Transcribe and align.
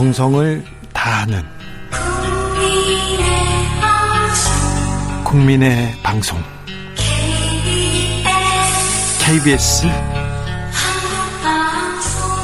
정성을 0.00 0.64
다하는 0.94 1.42
국민의 5.26 5.92
방송 6.02 6.38
KBS 9.22 9.82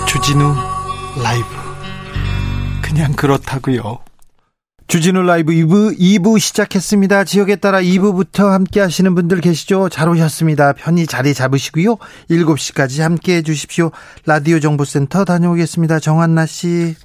주진우 0.07 0.55
라이브 1.25 1.47
그냥 2.83 3.15
그렇다고요. 3.15 4.01
주진우 4.87 5.23
라이브 5.23 5.55
2부, 5.55 5.99
2부 5.99 6.39
시작했습니다. 6.39 7.25
지역에 7.25 7.57
따라 7.57 7.81
2부부터 7.81 8.51
함께 8.51 8.81
하시는 8.81 9.15
분들 9.15 9.41
계시죠? 9.41 9.89
잘 9.89 10.11
오셨습니다. 10.11 10.75
편히 10.75 11.07
자리 11.07 11.33
잡으시고요. 11.33 11.97
7시까지 12.29 13.01
함께 13.01 13.37
해 13.37 13.43
주십시오. 13.43 13.93
라디오 14.27 14.61
정보센터 14.61 15.25
다녀오겠습니다. 15.25 16.01
정한나 16.01 16.45
씨. 16.45 16.97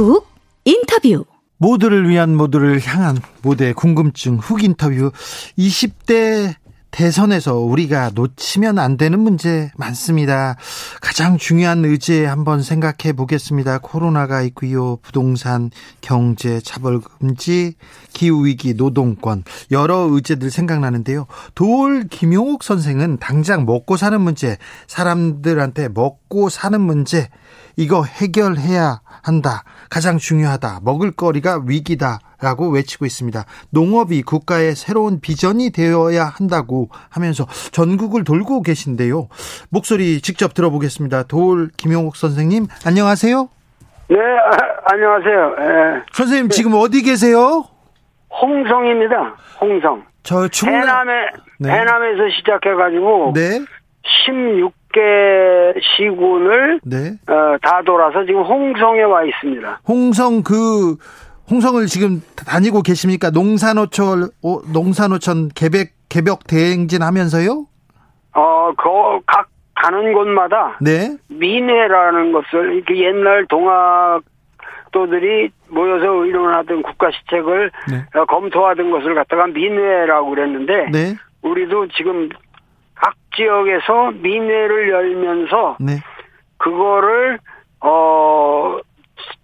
훅 0.00 0.26
인터뷰. 0.64 1.26
모두를 1.58 2.08
위한 2.08 2.34
모두를 2.34 2.80
향한 2.80 3.18
모두의 3.42 3.74
궁금증 3.74 4.38
훅 4.38 4.64
인터뷰 4.64 5.12
20대 5.58 6.54
대선에서 6.90 7.56
우리가 7.58 8.10
놓치면 8.14 8.78
안 8.78 8.96
되는 8.96 9.20
문제 9.20 9.70
많습니다. 9.76 10.56
가장 11.00 11.36
중요한 11.36 11.84
의제 11.84 12.24
한번 12.24 12.62
생각해 12.62 13.12
보겠습니다. 13.14 13.78
코로나가 13.78 14.42
있고요. 14.42 14.96
부동산, 14.96 15.70
경제, 16.00 16.60
차별금지, 16.60 17.74
기후 18.12 18.46
위기, 18.46 18.74
노동권 18.74 19.44
여러 19.70 20.08
의제들 20.10 20.50
생각나는데요. 20.50 21.26
도올 21.54 22.08
김용옥 22.08 22.64
선생은 22.64 23.18
당장 23.18 23.66
먹고 23.66 23.96
사는 23.96 24.18
문제, 24.20 24.56
사람들한테 24.88 25.88
먹고 25.88 26.48
사는 26.48 26.80
문제 26.80 27.28
이거 27.76 28.04
해결해야 28.04 29.00
한다. 29.22 29.64
가장 29.90 30.18
중요하다. 30.18 30.80
먹을거리가 30.84 31.64
위기다 31.66 32.20
라고 32.40 32.70
외치고 32.70 33.04
있습니다. 33.04 33.44
농업이 33.70 34.22
국가의 34.22 34.74
새로운 34.74 35.20
비전이 35.20 35.70
되어야 35.70 36.24
한다고 36.24 36.88
하면서 37.10 37.44
전국을 37.72 38.24
돌고 38.24 38.62
계신데요. 38.62 39.28
목소리 39.68 40.20
직접 40.22 40.54
들어보겠습니다. 40.54 41.24
도울 41.24 41.68
김용옥 41.76 42.16
선생님, 42.16 42.66
안녕하세요. 42.86 43.48
네, 44.08 44.16
아, 44.16 44.92
안녕하세요. 44.92 45.54
예. 45.60 46.02
선생님 46.12 46.48
지금 46.48 46.72
어디 46.74 47.02
계세요? 47.02 47.64
홍성입니다. 48.40 49.36
홍성. 49.60 50.04
저 50.22 50.48
충남 50.48 50.82
해남에 50.82 51.12
네. 51.58 51.70
해남에서 51.70 52.28
시작해가지고 52.36 53.32
네. 53.34 53.60
16 54.26 54.72
개 54.92 55.00
시군을 55.96 56.80
네. 56.84 57.12
어, 57.28 57.56
다 57.62 57.82
돌아서 57.84 58.24
지금 58.24 58.42
홍성에 58.42 59.02
와 59.02 59.22
있습니다. 59.24 59.80
홍성 59.86 60.42
그 60.42 60.96
홍성을 61.50 61.84
지금 61.86 62.22
다니고 62.46 62.82
계십니까? 62.82 63.30
농산어촌 63.30 64.24
어, 64.44 64.60
농산어촌 64.72 65.48
개백 65.54 65.92
개벽 66.08 66.46
대행진 66.46 67.02
하면서요? 67.02 67.66
어, 68.34 68.72
그 68.76 68.84
각 69.26 69.48
가는 69.80 70.12
곳마다 70.12 70.76
네. 70.80 71.16
민회라는 71.28 72.32
것을 72.32 72.74
이렇게 72.74 73.02
옛날 73.02 73.46
동학 73.46 74.20
도들이 74.92 75.50
모여서 75.68 76.06
의논하던 76.24 76.82
국가 76.82 77.10
시책을 77.10 77.70
네. 77.90 78.04
어, 78.18 78.24
검토하던 78.26 78.90
것을 78.90 79.14
갖다가 79.14 79.46
민회라고 79.46 80.30
그랬는데 80.30 80.90
네. 80.92 81.14
우리도 81.42 81.88
지금 81.96 82.28
각 82.28 82.40
지역에서 83.36 84.12
민회를 84.12 84.90
열면서 84.90 85.76
네. 85.80 86.00
그거를 86.58 87.38
어 87.80 88.78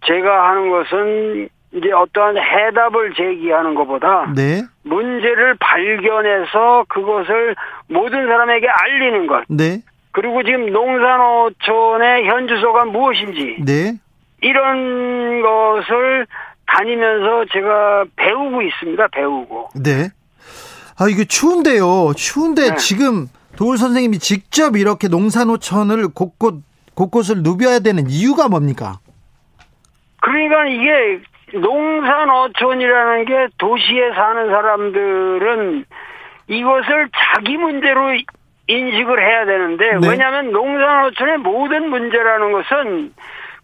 제가 0.07 0.49
하는 0.49 0.71
것은 0.71 1.49
이제 1.73 1.93
어떠한 1.93 2.37
해답을 2.39 3.15
제기하는 3.15 3.75
것보다 3.75 4.33
네. 4.35 4.63
문제를 4.83 5.57
발견해서 5.59 6.87
그것을 6.89 7.55
모든 7.89 8.27
사람에게 8.27 8.67
알리는 8.69 9.27
것 9.27 9.45
네. 9.49 9.83
그리고 10.13 10.43
지금 10.43 10.73
농산어촌의 10.73 12.27
현 12.27 12.49
주소가 12.49 12.87
무엇인지 12.87 13.57
네. 13.65 13.93
이런 14.41 15.43
것을 15.43 16.27
다니면서 16.67 17.45
제가 17.53 18.05
배우고 18.17 18.63
있습니다 18.63 19.09
배우고 19.09 19.71
네. 19.83 20.09
아, 20.99 21.09
이게 21.09 21.25
추운데요. 21.27 22.15
추운데 22.17 22.71
네. 22.71 22.77
지금 22.77 23.29
도울 23.57 23.79
선생님이 23.79 24.19
직접 24.19 24.77
이렇게 24.77 25.09
농산호천을 25.09 26.09
곳곳, 26.15 26.63
곳곳을 26.95 27.43
누벼야 27.43 27.81
되는 27.81 28.09
이유가 28.09 28.49
뭡니까? 28.49 28.99
그러니까 30.21 30.67
이게 30.67 31.21
농산어촌이라는 31.55 33.25
게 33.25 33.49
도시에 33.59 34.13
사는 34.15 34.49
사람들은 34.49 35.85
이것을 36.49 37.09
자기 37.15 37.57
문제로 37.57 38.17
인식을 38.69 39.23
해야 39.25 39.47
되는데 39.47 39.99
네. 40.01 40.09
왜냐하면 40.09 40.53
농산어촌의 40.53 41.39
모든 41.39 41.89
문제라는 41.89 42.53
것은 42.53 43.15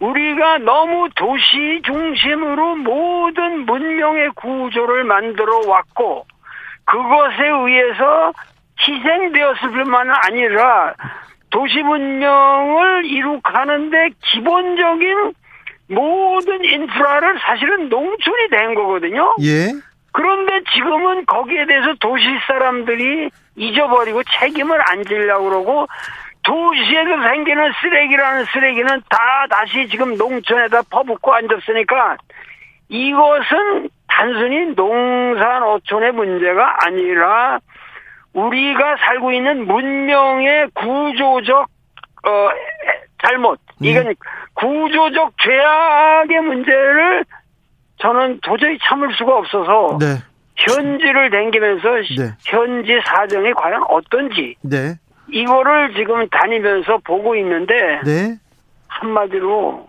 우리가 0.00 0.58
너무 0.58 1.08
도시 1.14 1.80
중심으로 1.84 2.76
모든 2.76 3.66
문명의 3.66 4.30
구조를 4.34 5.04
만들어 5.04 5.60
왔고 5.66 6.26
그것에 6.84 7.46
의해서 7.46 8.32
희생되었을 8.86 9.70
뿐만 9.70 10.10
아니라 10.10 10.94
도시 11.50 11.82
문명을 11.82 13.04
이룩하는데 13.04 14.10
기본적인 14.20 15.34
모든 15.88 16.64
인프라를 16.64 17.38
사실은 17.40 17.88
농촌이 17.88 18.48
된 18.50 18.74
거거든요. 18.74 19.36
예. 19.42 19.72
그런데 20.12 20.60
지금은 20.74 21.26
거기에 21.26 21.66
대해서 21.66 21.94
도시 22.00 22.24
사람들이 22.46 23.30
잊어버리고 23.56 24.22
책임을 24.38 24.80
안 24.90 25.04
지려고 25.04 25.44
그러고 25.48 25.86
도시에서 26.42 27.22
생기는 27.28 27.70
쓰레기라는 27.80 28.44
쓰레기는 28.46 29.02
다 29.08 29.46
다시 29.50 29.88
지금 29.88 30.16
농촌에다 30.16 30.82
퍼붓고 30.90 31.32
앉았으니까 31.32 32.16
이것은 32.88 33.88
단순히 34.08 34.74
농산 34.74 35.62
어촌의 35.62 36.12
문제가 36.12 36.76
아니라 36.84 37.58
우리가 38.34 38.96
살고 38.98 39.32
있는 39.32 39.66
문명의 39.66 40.68
구조적 40.74 41.68
어 42.24 42.48
잘못 43.22 43.58
이건 43.80 44.14
구조적 44.54 45.34
죄악의 45.42 46.40
문제를 46.40 47.24
저는 47.98 48.40
도저히 48.42 48.78
참을 48.82 49.14
수가 49.14 49.36
없어서 49.38 49.98
네. 50.00 50.06
현지를 50.56 51.30
댕기면서 51.30 51.88
네. 52.18 52.36
현지 52.44 53.00
사정이 53.04 53.52
과연 53.52 53.84
어떤지 53.88 54.56
네. 54.62 54.94
이거를 55.28 55.94
지금 55.94 56.28
다니면서 56.28 56.98
보고 57.04 57.34
있는데 57.36 58.00
네. 58.04 58.36
한마디로 58.88 59.86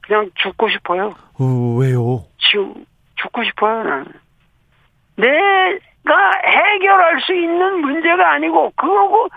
그냥 0.00 0.30
죽고 0.34 0.68
싶어요. 0.70 1.14
어, 1.38 1.76
왜요? 1.78 2.24
지금 2.38 2.74
죽고 3.16 3.44
싶어요 3.44 3.82
나는. 3.82 4.06
내 5.16 5.26
가 6.04 6.32
해결할 6.44 7.20
수 7.22 7.34
있는 7.34 7.80
문제가 7.80 8.32
아니고 8.32 8.72
그거고 8.76 9.28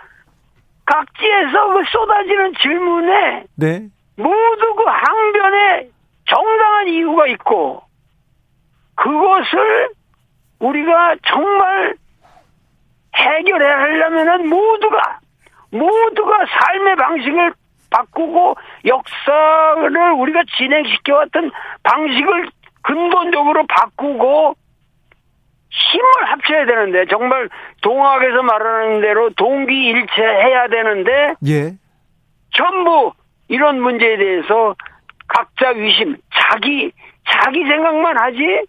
각지에서 0.86 1.68
그 1.70 1.84
쏟아지는 1.92 2.54
질문에 2.62 3.46
네. 3.56 3.88
모두 4.18 4.76
그 4.76 4.84
항변에 4.84 5.90
정당한 6.26 6.88
이유가 6.88 7.28
있고 7.28 7.84
그것을 8.96 9.90
우리가 10.60 11.16
정말 11.26 11.96
해결해야 13.16 13.80
하려면은 13.80 14.50
모두가 14.50 15.20
모두가 15.72 16.46
삶의 16.46 16.96
방식을 16.96 17.54
바꾸고 17.90 18.56
역사를 18.86 20.12
우리가 20.14 20.44
진행시켜왔던 20.58 21.52
방식을 21.84 22.50
근본적으로 22.82 23.66
바꾸고 23.68 24.56
힘을 25.78 26.32
합쳐야 26.32 26.66
되는데 26.66 27.06
정말 27.06 27.50
동학에서 27.82 28.42
말하는 28.42 29.02
대로 29.02 29.30
동기일체해야 29.32 30.68
되는데 30.68 31.36
예. 31.48 31.74
전부 32.52 33.14
이런 33.48 33.80
문제에 33.82 34.18
대해서 34.18 34.76
각자 35.28 35.70
위심, 35.70 36.18
자기, 36.34 36.92
자기 37.28 37.64
생각만 37.66 38.20
하지, 38.20 38.66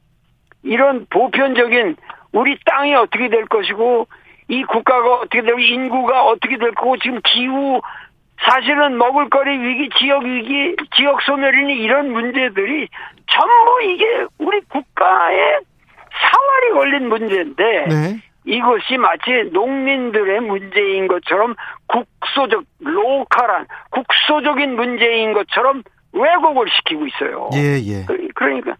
이런 0.62 1.06
보편적인 1.10 1.96
우리 2.32 2.58
땅이 2.64 2.94
어떻게 2.94 3.28
될 3.28 3.46
것이고, 3.46 4.06
이 4.48 4.64
국가가 4.64 5.14
어떻게 5.14 5.42
되고, 5.42 5.58
인구가 5.58 6.24
어떻게 6.24 6.58
될 6.58 6.72
거고, 6.74 6.96
지금 6.98 7.20
기후, 7.24 7.80
사실은 8.40 8.98
먹을거리 8.98 9.58
위기, 9.58 9.88
지역 9.98 10.24
위기, 10.24 10.76
지역 10.96 11.22
소멸이니 11.22 11.74
이런 11.74 12.12
문제들이 12.12 12.88
전부 13.26 13.82
이게 13.82 14.26
우리 14.38 14.60
국가의 14.60 15.60
사활이 16.20 16.72
걸린 16.74 17.08
문제인데, 17.08 17.86
네. 17.88 18.22
이것이 18.44 18.96
마치 18.98 19.50
농민들의 19.52 20.40
문제인 20.40 21.06
것처럼 21.06 21.54
국소적 21.86 22.64
로컬한 22.80 23.66
국소적인 23.90 24.74
문제인 24.74 25.34
것처럼 25.34 25.82
왜곡을 26.12 26.66
시키고 26.76 27.06
있어요. 27.06 27.50
예, 27.54 27.78
예. 27.84 28.04
그- 28.06 28.28
그러니까 28.34 28.76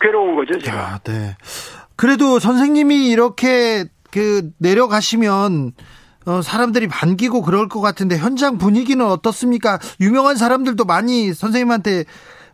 괴로운 0.00 0.36
거죠, 0.36 0.58
제가. 0.60 0.76
야, 0.78 0.98
네. 1.02 1.36
그래도 1.96 2.38
선생님이 2.38 3.08
이렇게 3.08 3.84
그 4.12 4.50
내려가시면 4.60 5.72
어, 6.26 6.42
사람들이 6.42 6.86
반기고 6.88 7.42
그럴 7.42 7.68
것 7.68 7.80
같은데 7.80 8.16
현장 8.18 8.58
분위기는 8.58 9.04
어떻습니까? 9.04 9.78
유명한 10.00 10.36
사람들도 10.36 10.84
많이 10.84 11.32
선생님한테 11.32 12.04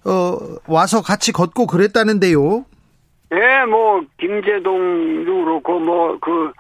어, 0.07 0.39
와서 0.67 1.03
같이 1.03 1.33
걷고 1.33 1.67
그랬다는데요. 1.67 2.65
예, 3.35 3.65
뭐 3.67 4.03
김재동도 4.19 5.45
그렇고 5.45 5.79
뭐 5.81 6.19
그 6.21 6.53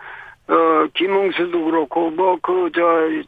어, 0.49 0.87
김웅수도 0.94 1.65
그렇고 1.65 2.11
뭐 2.11 2.37
그 2.43 2.71
저 2.75 2.82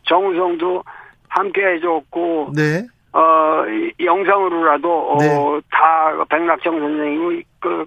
정우성도 0.05 0.83
함께 1.29 1.65
해줬고 1.67 2.53
네. 2.55 2.87
어 3.13 3.65
이- 3.69 3.93
영상으로라도 4.05 5.13
어, 5.13 5.19
네. 5.19 5.61
다 5.71 6.13
백낙정 6.29 6.79
선생님이 6.79 7.43
그 7.61 7.85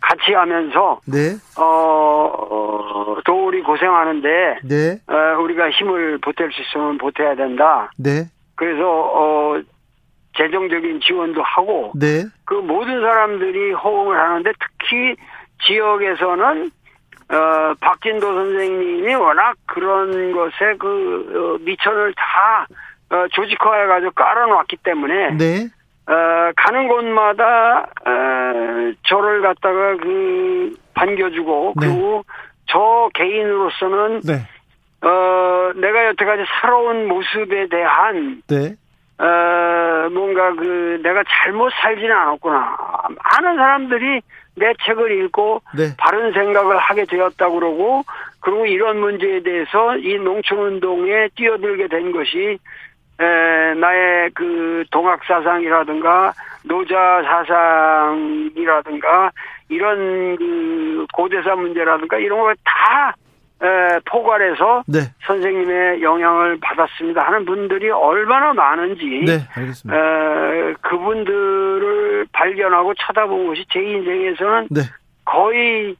같이 0.00 0.32
하면서 0.32 1.00
네. 1.06 1.34
어, 1.58 1.64
어 1.64 3.16
도울이 3.24 3.62
고생하는데 3.62 4.58
네. 4.64 4.98
어, 5.08 5.40
우리가 5.42 5.70
힘을 5.70 6.18
보탤 6.20 6.52
수 6.52 6.62
있으면 6.62 6.98
보태야 6.98 7.34
된다. 7.34 7.90
네. 7.98 8.26
그래서 8.54 8.84
어 8.88 9.60
재정적인 10.38 11.00
지원도 11.00 11.42
하고 11.42 11.92
네. 11.96 12.24
그 12.44 12.54
모든 12.54 13.00
사람들이 13.00 13.72
호응을 13.72 14.16
하는데 14.18 14.52
특히 14.60 15.16
지역에서는 15.66 16.70
어 17.30 17.74
박진도 17.80 18.32
선생님이 18.32 19.14
워낙 19.16 19.56
그런 19.66 20.32
것에 20.32 20.76
그 20.78 21.58
어, 21.58 21.64
미천을 21.64 22.14
다 22.14 22.66
어, 23.10 23.26
조직화해 23.32 23.86
가지고 23.86 24.12
깔아놨기 24.12 24.76
때문에 24.82 25.30
네. 25.32 25.68
어, 26.06 26.52
가는 26.56 26.88
곳마다 26.88 27.80
어, 28.06 28.92
저를 29.02 29.42
갖다가 29.42 29.96
그 29.96 30.74
반겨주고 30.94 31.74
네. 31.80 31.86
그리고 31.86 32.24
저 32.66 33.10
개인으로서는 33.14 34.20
네. 34.20 34.46
어 35.00 35.72
내가 35.76 36.06
여태까지 36.06 36.42
살아온 36.60 37.06
모습에 37.06 37.68
대한 37.68 38.42
네. 38.48 38.74
어, 39.18 40.08
뭔가 40.10 40.54
그, 40.54 41.00
내가 41.02 41.24
잘못 41.28 41.72
살지는 41.80 42.12
않았구나. 42.12 42.76
많은 43.08 43.56
사람들이 43.56 44.20
내 44.54 44.72
책을 44.84 45.24
읽고, 45.24 45.62
네. 45.76 45.88
바른 45.98 46.32
생각을 46.32 46.78
하게 46.78 47.04
되었다고 47.04 47.54
그러고, 47.54 48.04
그리고 48.40 48.66
이런 48.66 49.00
문제에 49.00 49.40
대해서 49.40 49.96
이 49.96 50.18
농촌 50.18 50.58
운동에 50.58 51.28
뛰어들게 51.34 51.88
된 51.88 52.12
것이, 52.12 52.58
에, 53.20 53.74
나의 53.74 54.30
그 54.34 54.84
동학 54.92 55.24
사상이라든가, 55.24 56.32
노자 56.64 57.22
사상이라든가, 57.24 59.32
이런 59.68 60.36
그 60.36 61.06
고대사 61.12 61.56
문제라든가, 61.56 62.18
이런 62.18 62.40
걸 62.40 62.54
다, 62.64 63.14
에, 63.60 63.98
포괄해서 64.04 64.84
네. 64.86 65.00
선생님의 65.26 66.02
영향을 66.02 66.58
받았습니다 66.60 67.22
하는 67.26 67.44
분들이 67.44 67.90
얼마나 67.90 68.52
많은지 68.52 69.24
네. 69.26 69.40
알겠습니다. 69.54 69.98
에, 69.98 70.74
그분들을 70.80 72.26
발견하고 72.32 72.94
쳐다본 72.94 73.48
것이 73.48 73.64
제 73.72 73.80
인생에서는 73.80 74.68
네. 74.70 74.82
거의 75.24 75.96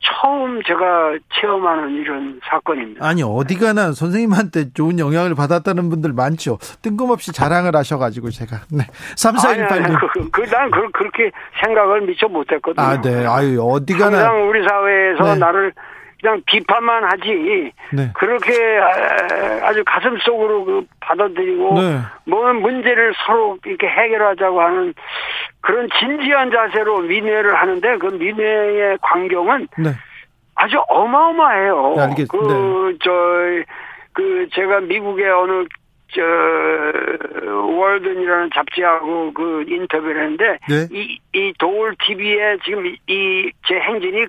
처음 0.00 0.62
제가 0.62 1.18
체험하는 1.34 1.90
이런 1.96 2.40
사건입니다. 2.44 3.04
아니 3.04 3.22
어디 3.24 3.58
가나 3.58 3.92
선생님한테 3.92 4.72
좋은 4.72 5.00
영향을 5.00 5.34
받았다는 5.34 5.88
분들 5.90 6.12
많죠. 6.12 6.58
뜬금없이 6.82 7.32
자랑을 7.32 7.74
하셔가지고 7.74 8.30
제가 8.30 8.58
네. 8.70 8.84
3418님. 9.16 9.98
그, 10.12 10.30
그, 10.30 10.46
난 10.50 10.70
그, 10.70 10.88
그렇게 10.92 11.32
생각을 11.64 12.02
미처 12.02 12.28
못했거든요. 12.28 12.86
아, 12.86 13.00
네. 13.00 13.26
아유, 13.26 13.60
어디 13.60 13.94
가나. 13.94 14.18
항상 14.18 14.48
우리 14.48 14.62
사회에서 14.68 15.34
네. 15.34 15.40
나를 15.40 15.72
그냥 16.26 16.42
비판만 16.44 17.04
하지 17.04 17.70
네. 17.92 18.10
그렇게 18.14 18.52
아, 18.80 19.68
아주 19.68 19.84
가슴 19.86 20.18
속으로 20.18 20.64
그 20.64 20.84
받아들이고 20.98 21.80
네. 21.80 21.98
뭐 22.24 22.52
문제를 22.52 23.14
서로 23.24 23.56
이렇게 23.64 23.86
해결하자고 23.86 24.60
하는 24.60 24.92
그런 25.60 25.88
진지한 26.00 26.50
자세로 26.50 26.98
민회를 27.02 27.54
하는데 27.54 27.98
그 27.98 28.06
민회의 28.06 28.98
광경은 29.02 29.68
네. 29.78 29.90
아주 30.56 30.82
어마어마해요. 30.88 31.94
네, 31.96 32.02
알겠- 32.02 32.28
그, 32.28 32.98
저, 33.04 33.10
그, 34.14 34.48
제가 34.52 34.80
미국의 34.80 35.30
어느, 35.30 35.64
저, 36.12 36.22
월든이라는 37.44 38.50
잡지하고 38.54 39.32
그 39.34 39.64
인터뷰를 39.68 40.22
했는데, 40.22 40.58
네. 40.68 40.88
이, 40.90 41.18
이 41.34 41.52
도울 41.58 41.94
TV에 42.06 42.56
지금 42.64 42.86
이, 43.06 43.50
제 43.68 43.74
행진이 43.74 44.24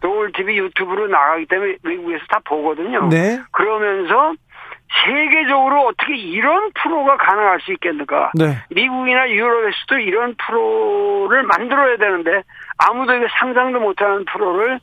도울 0.00 0.32
TV 0.32 0.58
유튜브로 0.58 1.08
나가기 1.08 1.46
때문에 1.46 1.76
미국에서 1.82 2.24
다 2.28 2.40
보거든요. 2.44 3.08
네. 3.08 3.40
그러면서 3.52 4.34
세계적으로 5.04 5.86
어떻게 5.86 6.16
이런 6.16 6.70
프로가 6.74 7.16
가능할 7.16 7.60
수 7.60 7.72
있겠는가? 7.72 8.30
네. 8.34 8.56
미국이나 8.70 9.28
유럽에서도 9.28 9.98
이런 9.98 10.34
프로를 10.36 11.42
만들어야 11.42 11.96
되는데 11.96 12.42
아무도 12.78 13.14
이거 13.14 13.26
상상도 13.38 13.80
못하는 13.80 14.24
프로를 14.26 14.78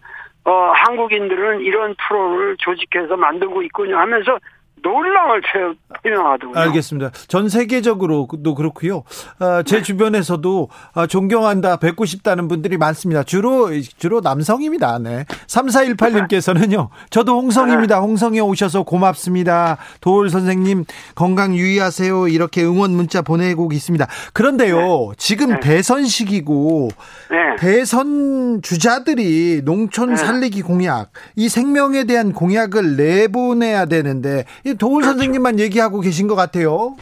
어 0.46 0.74
한국인들은 0.76 1.62
이런 1.62 1.96
프로를 1.96 2.58
조직해서 2.58 3.16
만들고 3.16 3.62
있군요 3.64 3.98
하면서 3.98 4.40
놀람을 4.84 5.42
표- 5.42 6.00
표명하더군요. 6.04 6.60
알겠습니다. 6.60 7.12
전 7.28 7.48
세계적으로도 7.50 8.54
그렇고요. 8.56 9.04
아, 9.40 9.64
제 9.66 9.82
주변에서도 9.82 10.70
아, 10.94 11.08
존경한다, 11.08 11.78
뵙고 11.78 12.06
싶다는 12.06 12.48
분들이 12.48 12.78
많습니다. 12.78 13.24
주로 13.24 13.70
주로 13.98 14.20
남성입니다. 14.22 15.00
네. 15.00 15.26
3418님께서는요. 15.48 16.90
저도 17.10 17.36
홍성입니다. 17.40 18.00
홍성에 18.00 18.40
오셔서 18.40 18.84
고맙습니다. 18.84 19.78
도울 20.02 20.30
선생님 20.30 20.86
건강 21.16 21.56
유의하세요. 21.56 22.28
이렇게 22.28 22.64
응원 22.64 22.92
문자 22.92 23.22
보내고 23.22 23.72
있습니다. 23.72 24.08
그런데요. 24.34 25.14
지금 25.18 25.60
대선 25.60 26.06
시기고 26.06 26.90
네. 27.32 27.38
대선 27.58 28.62
주자들이 28.62 29.62
농촌 29.64 30.10
네. 30.12 30.16
살리기 30.18 30.62
공약, 30.62 31.12
이 31.36 31.48
생명에 31.50 32.04
대한 32.04 32.34
공약을 32.34 32.98
내보내야 32.98 33.86
되는데 33.86 34.46
이 34.66 34.73
도울 34.78 35.02
그렇죠. 35.02 35.12
선생님만 35.12 35.60
얘기하고 35.60 36.00
계신 36.00 36.28
것 36.28 36.36
같아요. 36.36 36.96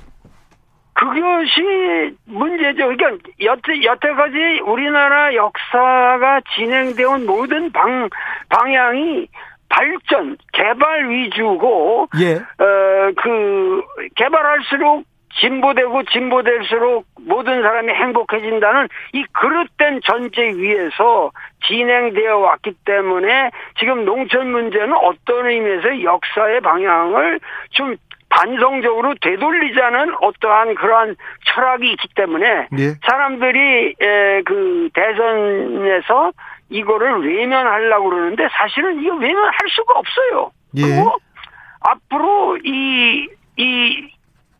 그것이 0.93 2.15
문제죠. 2.25 2.87
그러니까 2.87 3.17
여태, 3.41 3.83
여태까지 3.83 4.61
우리나라 4.65 5.33
역사가 5.33 6.41
진행되어 6.55 7.09
온 7.09 7.25
모든 7.25 7.71
방, 7.71 8.09
방향이 8.49 9.27
발전, 9.67 10.37
개발 10.51 11.09
위주고, 11.09 12.09
예. 12.19 12.35
어, 12.35 13.11
그, 13.15 13.81
개발할수록 14.15 15.05
진보되고 15.39 16.03
진보될수록 16.11 17.05
모든 17.21 17.61
사람이 17.61 17.93
행복해진다는 17.93 18.89
이 19.13 19.23
그릇된 19.31 20.01
전제 20.03 20.41
위에서 20.41 21.31
진행되어 21.67 22.37
왔기 22.37 22.73
때문에 22.85 23.51
지금 23.79 24.05
농촌 24.05 24.51
문제는 24.51 24.93
어떤 24.93 25.47
의미에서 25.47 26.03
역사의 26.03 26.61
방향을 26.61 27.39
좀 27.71 27.95
반성적으로 28.29 29.15
되돌리자는 29.21 30.15
어떠한 30.21 30.75
그러한 30.75 31.15
철학이 31.45 31.91
있기 31.91 32.07
때문에 32.15 32.67
예. 32.77 32.93
사람들이 33.05 33.95
에, 33.99 34.41
그 34.43 34.89
대선에서 34.93 36.31
이거를 36.69 37.27
외면하려고 37.27 38.09
그러는데 38.09 38.47
사실은 38.51 39.01
이거 39.01 39.15
외면할 39.15 39.53
수가 39.69 39.93
없어요. 39.99 40.51
예. 40.77 40.81
그리고 40.81 41.17
앞으로 41.81 42.57
이, 42.63 43.27
이, 43.57 44.09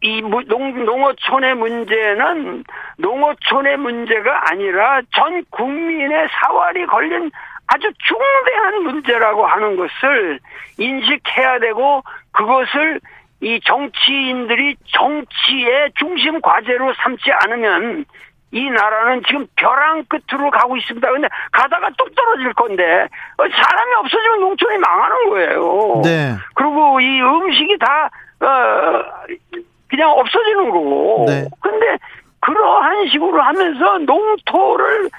이 0.02 0.22
무- 0.22 0.44
농, 0.46 0.84
농어촌의 0.84 1.56
문제는 1.56 2.64
농어촌의 2.98 3.78
문제가 3.78 4.50
아니라 4.52 5.02
전 5.14 5.44
국민의 5.52 6.28
사활이 6.32 6.86
걸린 6.88 7.30
아주 7.68 7.90
중대한 8.00 8.84
문제라고 8.84 9.46
하는 9.46 9.76
것을 9.78 10.40
인식해야 10.78 11.60
되고 11.60 12.04
그것을 12.32 13.00
이 13.42 13.60
정치인들이 13.64 14.76
정치의 14.88 15.92
중심 15.96 16.42
과제로 16.42 16.94
삼지 16.96 17.32
않으면 17.32 18.06
이 18.54 18.70
나라는 18.70 19.24
지금 19.26 19.48
벼랑 19.56 20.04
끝으로 20.10 20.50
가고 20.52 20.76
있습니다. 20.78 21.10
근데 21.10 21.28
가다가 21.52 21.90
뚝 21.98 22.14
떨어질 22.16 22.54
건데 22.54 23.08
어, 23.38 23.44
사람이 23.50 23.94
없어지면 24.00 24.40
농촌이 24.42 24.78
망하는 24.80 25.30
거예요. 25.30 26.02
네. 26.04 26.36
그리고 26.56 27.00
이 27.00 27.22
음식이 27.22 27.78
다 27.80 28.10
어, 28.42 29.04
그냥 29.92 30.10
없어지는 30.12 30.72
거고. 30.72 31.26
네. 31.28 31.46
근데 31.60 31.98
그러한 32.40 33.08
식으로 33.10 33.42
하면서 33.42 33.98
농토를 34.00 35.10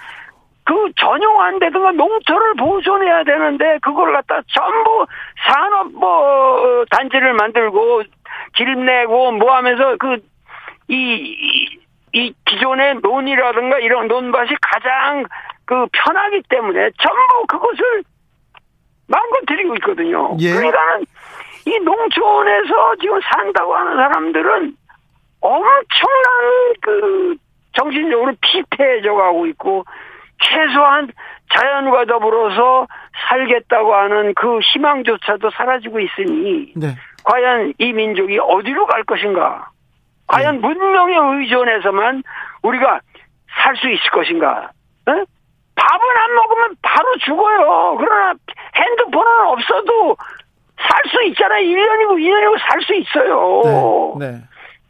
그 0.65 0.91
전용한데든가 0.97 1.93
농토를 1.93 2.55
보존해야 2.55 3.23
되는데 3.25 3.79
그걸 3.83 4.13
갖다 4.13 4.41
전부 4.49 5.07
산업 5.47 5.93
뭐 5.93 6.09
어, 6.09 6.85
단지를 6.91 7.35
만들고 7.35 8.03
길 8.55 8.85
내고 8.85 9.33
뭐 9.33 9.55
하면서 9.55 9.97
그이 9.97 10.21
이, 10.89 11.79
이 12.13 12.35
기존의 12.47 13.01
논이라든가 13.03 13.79
이런 13.79 14.09
논밭이 14.09 14.57
가장 14.63 15.25
그 15.67 15.87
편하기 15.93 16.43
때문에 16.49 16.91
전부 16.99 17.47
그것을 17.49 18.05
망가뜨리고 19.07 19.75
있거든요. 19.77 20.37
예. 20.41 20.53
그러니까는 20.53 21.05
이 21.67 21.79
농촌에서 21.79 22.97
지금 23.01 23.21
산다고 23.21 23.75
하는 23.75 23.97
사람들은 23.97 24.77
엄청난 25.41 26.75
그 26.81 27.37
정신적으로 27.77 28.33
피폐해져 28.41 29.15
가고 29.15 29.47
있고 29.47 29.85
최소한 30.41 31.11
자연과 31.55 32.07
더불어서 32.07 32.87
살겠다고 33.29 33.95
하는 33.95 34.35
그 34.35 34.59
희망조차도 34.61 35.51
사라지고 35.51 36.01
있으니 36.01 36.73
네. 36.77 36.89
과연 37.25 37.75
이 37.79 37.93
민족이 37.93 38.39
어디로 38.39 38.87
갈 38.87 39.05
것인가? 39.05 39.69
과연 40.27 40.61
문명에 40.61 41.15
의존해서만 41.17 42.23
우리가 42.63 43.01
살 43.63 43.77
수 43.77 43.89
있을 43.89 44.11
것인가? 44.11 44.71
어? 45.07 45.13
밥은 45.75 46.17
안 46.17 46.35
먹으면 46.35 46.77
바로 46.83 47.17
죽어요. 47.19 47.97
그러나 47.99 48.35
핸드폰은 48.75 49.47
없어도 49.47 50.17
살 50.89 51.03
수 51.11 51.23
있잖아요. 51.29 51.63
1년이고 51.65 52.19
2년이고 52.19 52.59
살 52.69 52.81
수 52.83 52.95
있어요. 52.95 54.15
네. 54.19 54.31
네. 54.33 54.39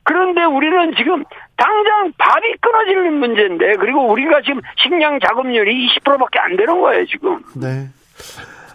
그런데 0.05 0.43
우리는 0.45 0.93
지금 0.97 1.23
당장 1.57 2.13
밥이 2.19 2.55
끊어지는 2.61 3.15
문제인데 3.21 3.77
그리고 3.77 4.09
우리가 4.11 4.41
지금 4.43 4.61
식량 4.77 5.19
자급률이 5.21 5.89
20%밖에 6.01 6.39
안 6.41 6.57
되는 6.57 6.81
거예요 6.81 7.07
지금. 7.07 7.41
네. 7.55 7.87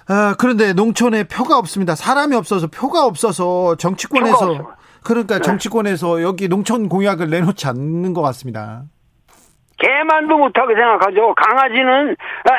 아, 0.09 0.35
그런데 0.39 0.71
농촌에 0.73 1.25
표가 1.25 1.57
없습니다. 1.57 1.95
사람이 1.95 2.35
없어서 2.35 2.67
표가 2.67 3.05
없어서 3.05 3.75
정치권에서 3.75 4.57
표가. 4.57 4.75
그러니까 5.03 5.35
네. 5.35 5.41
정치권에서 5.41 6.21
여기 6.21 6.47
농촌 6.47 6.87
공약을 6.87 7.29
내놓지 7.29 7.67
않는 7.67 8.13
것 8.13 8.21
같습니다. 8.21 8.83
개만도 9.79 10.37
못하게 10.37 10.73
생각하죠. 10.75 11.35
강아지는 11.35 12.15
아, 12.45 12.51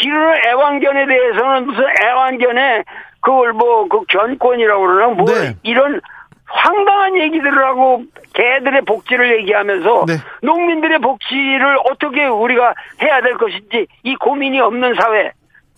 기르는 0.00 0.34
애완견에 0.46 1.06
대해서는 1.06 1.66
무슨 1.66 1.84
애완견에 2.04 2.84
그걸 3.20 3.52
뭐 3.52 3.86
그 3.88 4.02
견권이라고 4.08 4.86
그러나 4.86 5.14
뭐 5.14 5.24
네. 5.26 5.56
이런 5.62 6.00
황당한 6.46 7.16
얘기들을 7.20 7.64
하고 7.64 8.02
개들의 8.34 8.82
복지를 8.82 9.38
얘기하면서 9.40 10.04
네. 10.06 10.14
농민들의 10.42 10.98
복지를 10.98 11.76
어떻게 11.90 12.26
우리가 12.26 12.74
해야 13.02 13.20
될 13.20 13.34
것인지 13.34 13.86
이 14.02 14.16
고민이 14.16 14.60
없는 14.60 14.94
사회. 15.00 15.32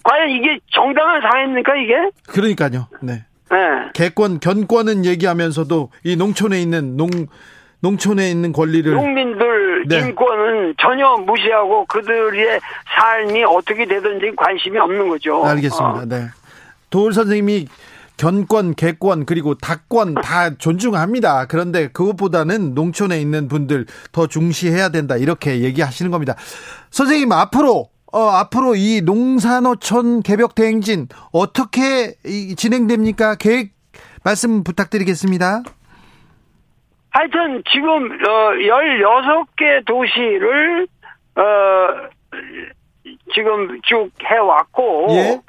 과연 0.05 0.31
이게 0.31 0.59
정당한 0.73 1.21
사회입니까 1.21 1.77
이게? 1.77 1.95
그러니까요. 2.29 2.89
네. 3.03 3.25
네. 3.51 3.59
개권 3.95 4.41
견권은 4.41 5.05
얘기하면서도 5.05 5.91
이 6.05 6.17
농촌에 6.17 6.61
있는 6.61 6.97
농 6.97 7.11
농촌에 7.81 8.31
있는 8.31 8.53
권리를 8.53 8.93
농민들 8.93 9.85
네. 9.89 9.99
인권은 9.99 10.75
전혀 10.81 11.17
무시하고 11.17 11.85
그들의 11.87 12.61
삶이 12.97 13.45
어떻게 13.45 13.85
되든지 13.85 14.33
관심이 14.37 14.79
없는 14.79 15.09
거죠. 15.09 15.45
알겠습니다. 15.45 16.01
어. 16.01 16.05
네. 16.07 16.27
도울 16.93 17.13
선생님이 17.13 17.67
견권, 18.19 18.75
개권 18.77 19.25
그리고 19.27 19.55
닭권 19.57 20.15
다 20.15 20.55
존중합니다. 20.57 21.47
그런데 21.47 21.89
그것보다는 21.89 22.75
농촌에 22.75 23.19
있는 23.21 23.49
분들 23.49 23.87
더 24.13 24.27
중시해야 24.29 24.91
된다 24.91 25.17
이렇게 25.17 25.61
얘기하시는 25.63 26.11
겁니다. 26.13 26.35
선생님 26.91 27.33
앞으로 27.33 27.89
어, 28.13 28.21
앞으로 28.29 28.75
이 28.77 29.01
농산어촌 29.01 30.23
개벽 30.23 30.55
대행진 30.55 31.09
어떻게 31.33 32.15
이- 32.27 32.55
진행됩니까? 32.55 33.37
계획 33.37 33.73
말씀 34.23 34.63
부탁드리겠습니다. 34.63 35.63
하여튼 37.11 37.63
지금 37.73 37.89
어 38.13 38.51
16개 38.53 39.85
도시를 39.87 40.87
어 41.37 41.43
지금 43.35 43.81
쭉 43.83 44.11
해왔고 44.25 45.07
예. 45.11 45.41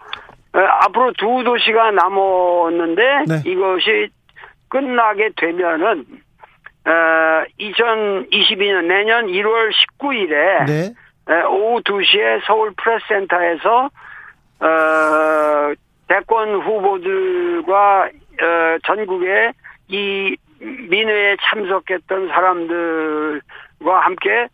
어, 0.54 0.60
앞으로 0.60 1.14
두 1.14 1.44
도시가 1.44 1.92
남았는데 1.92 3.02
네. 3.28 3.50
이것이 3.50 4.10
끝나게 4.70 5.30
되면은 5.36 6.06
어 6.86 7.44
2022년 7.60 8.86
내년 8.86 9.28
1월 9.28 9.72
19일에 10.00 10.66
네. 10.66 10.94
오후 11.46 11.82
2시에 11.82 12.42
서울 12.46 12.74
프레스센터에서 12.76 13.90
어, 14.60 15.74
대권 16.08 16.62
후보들과 16.62 18.04
어, 18.06 18.78
전국의 18.86 19.54
이 19.90 20.36
민회에 20.60 21.38
참석했던 21.42 22.28
사람들과 22.28 24.00
함께 24.02 24.48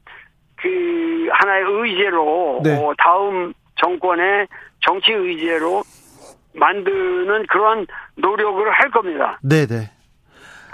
그 0.56 1.28
하나의 1.32 1.64
의제로 1.68 2.62
네. 2.64 2.76
어, 2.76 2.94
다음 2.98 3.54
정권의 3.76 4.48
정치 4.82 5.12
의제로 5.12 5.84
만드는 6.54 7.46
그런 7.48 7.86
노력을 8.16 8.70
할 8.72 8.90
겁니다. 8.92 9.40
네, 9.44 9.66
네. 9.66 9.92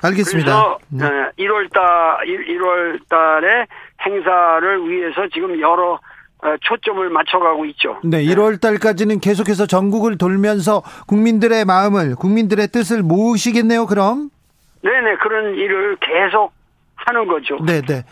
알겠습니다. 0.02 0.78
그래서 0.90 1.32
네. 1.36 1.46
1월 1.46 1.72
달 1.74 2.26
1월 2.26 3.00
달에 3.10 3.66
행사를 4.06 4.90
위해서 4.90 5.28
지금 5.34 5.60
여러 5.60 6.00
어, 6.44 6.56
초점을 6.62 7.10
맞춰가고 7.10 7.66
있죠. 7.68 7.98
네, 8.04 8.24
1월 8.24 8.62
달까지는 8.62 9.20
계속해서 9.20 9.66
전국을 9.66 10.18
돌면서 10.18 10.84
국민들의 11.08 11.66
마음을, 11.66 12.16
국민들의 12.16 12.68
뜻을 12.68 13.02
모으시겠네요, 13.04 13.86
그럼? 13.88 14.30
네네 14.84 15.16
그런 15.16 15.56
일을 15.56 15.98
계속 15.98 16.52
하는 16.96 17.28
거죠. 17.28 17.58
네, 17.66 17.82
네. 17.82 18.04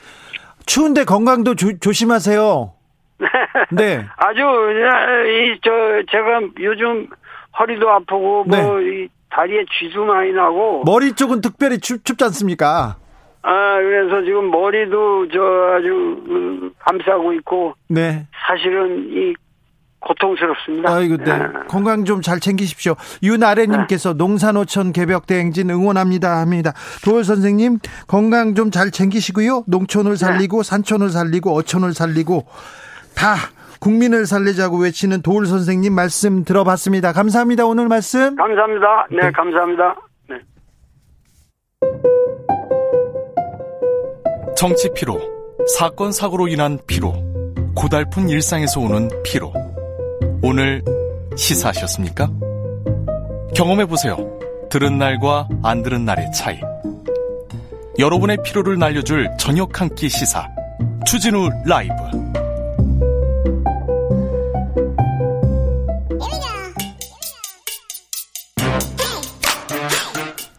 추운데 0.65 1.03
건강도 1.03 1.55
조, 1.55 1.77
조심하세요. 1.77 2.72
네. 3.71 4.05
아주 4.17 4.41
이 4.41 5.59
저 5.63 5.71
제가 6.11 6.41
요즘 6.59 7.07
허리도 7.59 7.89
아프고 7.89 8.45
네. 8.47 8.61
뭐이 8.61 9.07
다리에 9.29 9.65
쥐도 9.79 10.05
많이 10.05 10.31
나고 10.31 10.83
머리 10.85 11.13
쪽은 11.13 11.41
특별히 11.41 11.79
춥, 11.79 12.03
춥지 12.05 12.23
않습니까? 12.25 12.97
아 13.41 13.75
그래서 13.77 14.23
지금 14.23 14.49
머리도 14.51 15.27
저 15.29 15.39
아주 15.77 16.23
그, 16.27 16.71
감싸고 16.79 17.33
있고 17.33 17.73
네. 17.89 18.25
사실은 18.47 19.07
이 19.11 19.33
고통스럽습니다. 20.05 20.93
아이고, 20.93 21.15
네. 21.15 21.31
아. 21.31 21.63
건강 21.69 22.03
좀 22.03 22.21
잘 22.21 22.41
챙기십시오. 22.41 22.95
윤아래님께서 23.23 24.13
농산어촌 24.13 24.91
개벽대행진 24.91 25.69
응원합니다 25.69 26.41
합니다. 26.41 26.73
도월 27.05 27.23
선생님, 27.23 27.79
건강 28.07 28.53
좀 28.53 28.69
잘 28.69 28.91
챙기시고요. 28.91 29.63
농촌을 29.67 30.17
살리고, 30.17 30.61
산촌을 30.61 31.07
살리고, 31.09 31.55
어촌을 31.55 31.93
살리고, 31.93 32.45
다 33.15 33.35
국민을 33.79 34.25
살리자고 34.25 34.77
외치는 34.77 35.21
도울 35.21 35.45
선생님 35.45 35.93
말씀 35.93 36.43
들어봤습니다. 36.43 37.11
감사합니다. 37.11 37.65
오늘 37.65 37.87
말씀. 37.87 38.35
감사합니다. 38.35 39.07
네, 39.11 39.17
네. 39.21 39.31
감사합니다. 39.31 39.95
네. 40.29 40.35
정치 44.55 44.89
피로, 44.93 45.19
사건 45.77 46.11
사고로 46.11 46.47
인한 46.47 46.79
피로, 46.87 47.13
고달픈 47.75 48.29
일상에서 48.29 48.79
오는 48.79 49.09
피로. 49.23 49.51
오늘 50.41 50.83
시사하셨습니까? 51.35 52.29
경험해 53.55 53.85
보세요. 53.85 54.17
들은 54.69 54.97
날과 54.97 55.47
안 55.63 55.83
들은 55.83 56.05
날의 56.05 56.31
차이. 56.31 56.59
여러분의 57.99 58.37
피로를 58.43 58.79
날려줄 58.79 59.29
저녁 59.37 59.79
한 59.79 59.89
끼 59.95 60.09
시사. 60.09 60.47
추진우 61.05 61.49
라이브. 61.65 61.93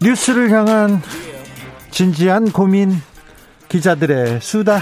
뉴스를 0.04 0.50
향한 0.50 1.00
진지한 1.90 2.52
고민 2.52 2.92
기자들의 3.70 4.38
수다 4.42 4.80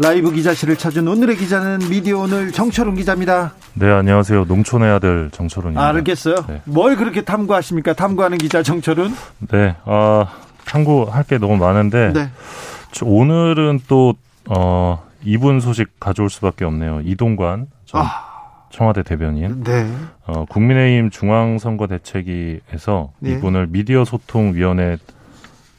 라이브 0.00 0.32
기자실을 0.32 0.76
찾은 0.76 1.06
오늘의 1.06 1.36
기자는 1.36 1.88
미디어 1.88 2.18
오늘 2.18 2.50
정철웅 2.50 2.96
기자입니다. 2.96 3.52
네, 3.74 3.88
안녕하세요. 3.88 4.46
농촌의 4.46 4.90
아들 4.90 5.30
정철훈입니다. 5.30 5.86
알겠어요. 5.86 6.34
네. 6.48 6.60
뭘 6.64 6.96
그렇게 6.96 7.22
탐구하십니까? 7.22 7.92
탐구하는 7.92 8.36
기자 8.38 8.64
정철훈. 8.64 9.14
네, 9.48 9.76
아, 9.84 10.26
탐구할 10.64 11.22
게 11.22 11.38
너무 11.38 11.56
많은데 11.56 12.12
네. 12.12 12.30
저 12.90 13.06
오늘은 13.06 13.82
또 13.86 14.14
어, 14.48 15.04
이분 15.22 15.60
소식 15.60 16.00
가져올 16.00 16.30
수밖에 16.30 16.64
없네요. 16.64 17.02
이동관 17.04 17.68
전 17.86 18.00
아, 18.00 18.31
청와대 18.72 19.04
대변인. 19.04 19.62
네. 19.62 19.86
어, 20.26 20.44
국민의힘 20.46 21.10
중앙선거대책위에서 21.10 23.12
네. 23.20 23.32
이분을 23.32 23.68
미디어 23.68 24.04
소통위원회 24.04 24.96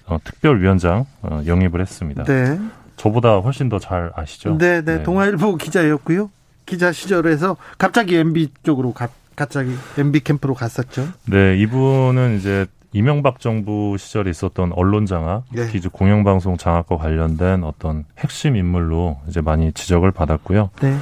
어, 0.06 0.18
특별위원장 0.24 1.06
어, 1.24 1.42
영입을 1.46 1.82
했습니다. 1.82 2.24
네. 2.24 2.58
저보다 2.96 3.38
훨씬 3.40 3.70
더 3.70 3.80
잘 3.80 4.12
아시죠? 4.16 4.58
네, 4.58 4.82
네, 4.82 5.04
동아일보 5.04 5.58
기자였고요. 5.58 6.30
기자 6.66 6.92
시절에서 6.92 7.58
갑자기 7.78 8.16
MB 8.16 8.50
쪽으로 8.64 8.94
가, 8.94 9.10
갑자기 9.36 9.76
MB 9.98 10.22
캠프로 10.22 10.54
갔었죠. 10.54 11.08
네, 11.26 11.58
이분은 11.58 12.38
이제 12.38 12.66
이명박 12.94 13.40
정부 13.40 13.98
시절에 13.98 14.30
있었던 14.30 14.72
언론 14.74 15.08
장악, 15.08 15.44
네. 15.52 15.66
특히 15.66 15.90
공영방송 15.90 16.58
장악과 16.58 16.98
관련된 16.98 17.64
어떤 17.64 18.06
핵심 18.20 18.56
인물로 18.56 19.18
이제 19.28 19.42
많이 19.42 19.74
지적을 19.74 20.12
받았고요. 20.12 20.70
네. 20.82 20.96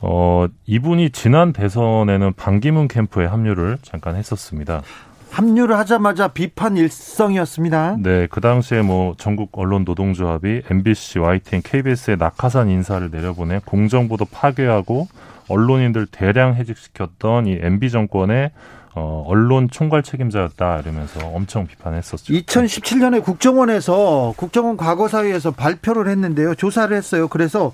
어, 0.00 0.46
이분이 0.66 1.10
지난 1.10 1.52
대선에는 1.52 2.34
반기문 2.34 2.88
캠프에 2.88 3.26
합류를 3.26 3.78
잠깐 3.82 4.16
했었습니다. 4.16 4.82
합류를 5.30 5.76
하자마자 5.76 6.28
비판 6.28 6.76
일성이었습니다. 6.76 7.98
네, 8.00 8.26
그 8.30 8.40
당시에 8.40 8.82
뭐 8.82 9.14
전국 9.18 9.50
언론 9.52 9.84
노동조합이 9.84 10.62
MBC, 10.70 11.18
YTN, 11.18 11.62
KBS의 11.62 12.16
낙하산 12.16 12.70
인사를 12.70 13.10
내려보내 13.10 13.60
공정보도 13.64 14.24
파괴하고 14.24 15.08
언론인들 15.48 16.06
대량 16.06 16.54
해직시켰던 16.54 17.46
이 17.46 17.58
MB 17.60 17.90
정권의 17.90 18.50
어, 18.94 19.24
언론 19.26 19.68
총괄 19.68 20.02
책임자였다 20.02 20.80
이러면서 20.80 21.26
엄청 21.26 21.66
비판했었죠. 21.66 22.32
2017년에 22.32 23.22
국정원에서 23.22 24.32
국정원 24.38 24.78
과거사위에서 24.78 25.50
발표를 25.50 26.08
했는데요. 26.08 26.54
조사를 26.54 26.96
했어요. 26.96 27.28
그래서 27.28 27.72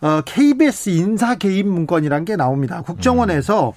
어, 0.00 0.20
KBS 0.24 0.90
인사 0.90 1.34
개입 1.36 1.66
문건이란 1.66 2.24
게 2.24 2.36
나옵니다. 2.36 2.82
국정원에서 2.82 3.72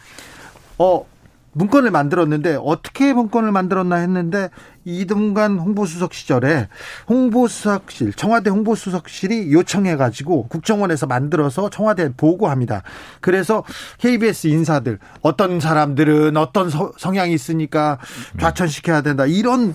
어 0.77 1.05
문건을 1.53 1.89
만들었는데 1.91 2.59
어떻게 2.63 3.11
문건을 3.11 3.51
만들었나 3.51 3.95
했는데 3.97 4.49
이동관 4.85 5.57
홍보수석 5.57 6.13
시절에 6.13 6.67
홍보수석실 7.09 8.13
청와대 8.13 8.49
홍보수석실이 8.51 9.51
요청해 9.51 9.95
가지고 9.95 10.47
국정원에서 10.47 11.07
만들어서 11.07 11.69
청와대에 11.69 12.09
보고합니다. 12.15 12.83
그래서 13.19 13.63
KBS 13.97 14.47
인사들 14.47 14.99
어떤 15.21 15.59
사람들은 15.59 16.37
어떤 16.37 16.69
서- 16.69 16.91
성향이 16.97 17.33
있으니까 17.33 17.97
좌천시켜야 18.39 19.01
된다 19.01 19.25
이런 19.25 19.73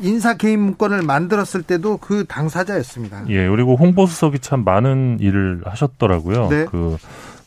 인사 0.00 0.34
개인 0.34 0.60
문건을 0.60 1.02
만들었을 1.02 1.62
때도 1.62 1.98
그 1.98 2.24
당사자였습니다. 2.26 3.24
예, 3.28 3.48
그리고 3.48 3.76
홍보수석이 3.76 4.40
참 4.40 4.64
많은 4.64 5.18
일을 5.20 5.62
하셨더라고요. 5.64 6.48
네. 6.48 6.64
그 6.66 6.96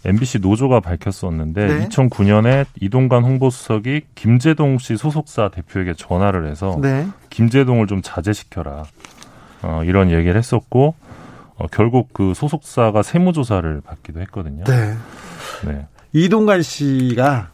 MBC 0.03 0.39
노조가 0.39 0.79
밝혔었는데 0.79 1.67
네. 1.67 1.87
2009년에 1.87 2.65
이동관 2.79 3.23
홍보수석이 3.23 4.01
김재동 4.15 4.79
씨 4.79 4.97
소속사 4.97 5.49
대표에게 5.49 5.93
전화를 5.93 6.49
해서 6.49 6.77
네. 6.81 7.07
김재동을 7.29 7.87
좀 7.87 8.01
자제시켜라. 8.01 8.83
어, 9.63 9.81
이런 9.85 10.09
얘기를 10.09 10.35
했었고 10.35 10.95
어, 11.57 11.67
결국 11.71 12.09
그 12.13 12.33
소속사가 12.33 13.03
세무조사를 13.03 13.81
받기도 13.81 14.21
했거든요. 14.21 14.63
네. 14.63 14.95
네. 15.65 15.87
이동관 16.13 16.63
씨가 16.63 17.49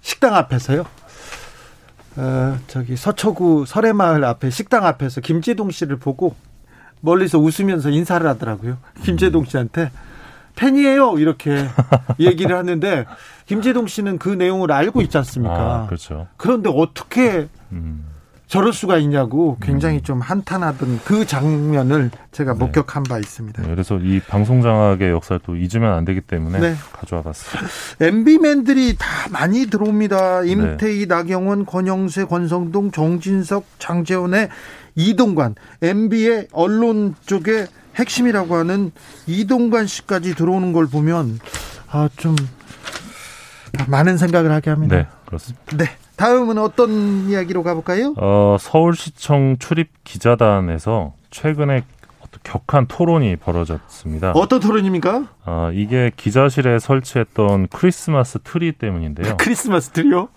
식당 0.00 0.34
앞에서요. 0.34 0.84
어, 2.16 2.58
저기 2.66 2.96
서초구 2.96 3.64
설해마을 3.66 4.24
앞에 4.24 4.50
식당 4.50 4.84
앞에서 4.86 5.20
김재동 5.20 5.70
씨를 5.70 5.96
보고 5.96 6.34
멀리서 7.00 7.38
웃으면서 7.38 7.90
인사를 7.90 8.26
하더라고요. 8.26 8.78
김재동 9.02 9.44
씨한테 9.44 9.90
팬이에요 10.54 11.18
이렇게 11.18 11.66
얘기를 12.20 12.56
하는데 12.56 13.06
김재동 13.46 13.86
씨는 13.86 14.18
그 14.18 14.28
내용을 14.28 14.70
알고 14.70 15.00
있지 15.02 15.16
않습니까? 15.18 15.54
아, 15.82 15.86
그렇죠. 15.86 16.28
그런데 16.36 16.70
어떻게 16.72 17.48
음. 17.72 18.11
저럴 18.52 18.74
수가 18.74 18.98
있냐고 18.98 19.56
굉장히 19.62 20.02
좀 20.02 20.20
한탄하던 20.20 21.00
그 21.06 21.24
장면을 21.24 22.10
제가 22.32 22.52
네. 22.52 22.58
목격한 22.58 23.04
바 23.04 23.16
있습니다. 23.18 23.62
네, 23.62 23.68
그래서 23.70 23.96
이 23.96 24.20
방송 24.20 24.60
장악의 24.60 25.08
역사를 25.10 25.40
또 25.42 25.56
잊으면 25.56 25.94
안 25.94 26.04
되기 26.04 26.20
때문에 26.20 26.60
네. 26.60 26.74
가져와 26.92 27.22
봤습니다. 27.22 27.66
MB맨들이 27.98 28.96
다 28.98 29.06
많이 29.30 29.64
들어옵니다. 29.68 30.42
네. 30.42 30.50
임태희, 30.50 31.06
나경원, 31.06 31.64
권영세, 31.64 32.26
권성동, 32.26 32.90
정진석, 32.90 33.64
장재원의 33.78 34.50
이동관. 34.96 35.54
MB의 35.80 36.48
언론 36.52 37.14
쪽에 37.24 37.68
핵심이라고 37.96 38.54
하는 38.54 38.92
이동관 39.26 39.86
씨까지 39.86 40.34
들어오는 40.34 40.74
걸 40.74 40.86
보면 40.88 41.38
아 41.88 42.10
좀 42.18 42.36
많은 43.88 44.18
생각을 44.18 44.52
하게 44.52 44.68
합니다. 44.68 44.96
네, 44.96 45.06
그렇습니다. 45.24 45.76
네. 45.78 46.01
다음은 46.22 46.56
어떤 46.58 47.28
이야기로 47.28 47.64
가볼까요? 47.64 48.14
어, 48.16 48.56
서울시청 48.60 49.56
출입 49.58 49.88
기자단에서 50.04 51.14
최근에 51.32 51.82
격한 52.44 52.86
토론이 52.86 53.36
벌어졌습니다. 53.36 54.30
어떤 54.36 54.60
토론입니까? 54.60 55.24
아, 55.44 55.70
이게 55.74 56.12
기자실에 56.16 56.78
설치했던 56.78 57.66
크리스마스 57.68 58.38
트리 58.38 58.70
때문인데요. 58.70 59.36
크리스마스 59.38 59.90
트리요? 59.90 60.28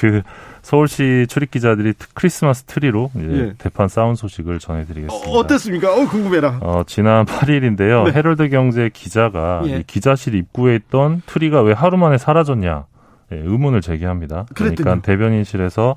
그 0.00 0.22
서울시 0.62 1.26
출입 1.28 1.50
기자들이 1.52 1.94
트- 1.94 2.08
크리스마스 2.14 2.64
트리로 2.64 3.10
예. 3.18 3.54
대판 3.58 3.88
싸운 3.88 4.16
소식을 4.16 4.58
전해드리겠습니다. 4.58 5.30
어, 5.30 5.46
어땠습니까 5.46 5.94
어, 5.94 6.06
궁금해라. 6.06 6.58
어, 6.60 6.82
지난 6.86 7.24
8일인데요. 7.26 8.04
네. 8.06 8.12
헤럴드 8.12 8.48
경제 8.50 8.90
기자가 8.92 9.62
예. 9.66 9.78
이 9.78 9.82
기자실 9.86 10.34
입구에 10.34 10.74
있던 10.76 11.22
트리가 11.26 11.62
왜 11.62 11.72
하루 11.72 11.96
만에 11.96 12.18
사라졌냐 12.18 12.84
예, 12.84 12.87
의문을 13.36 13.80
제기합니다. 13.80 14.46
그러니까 14.54 14.82
그랬더니요? 14.82 15.02
대변인실에서 15.02 15.96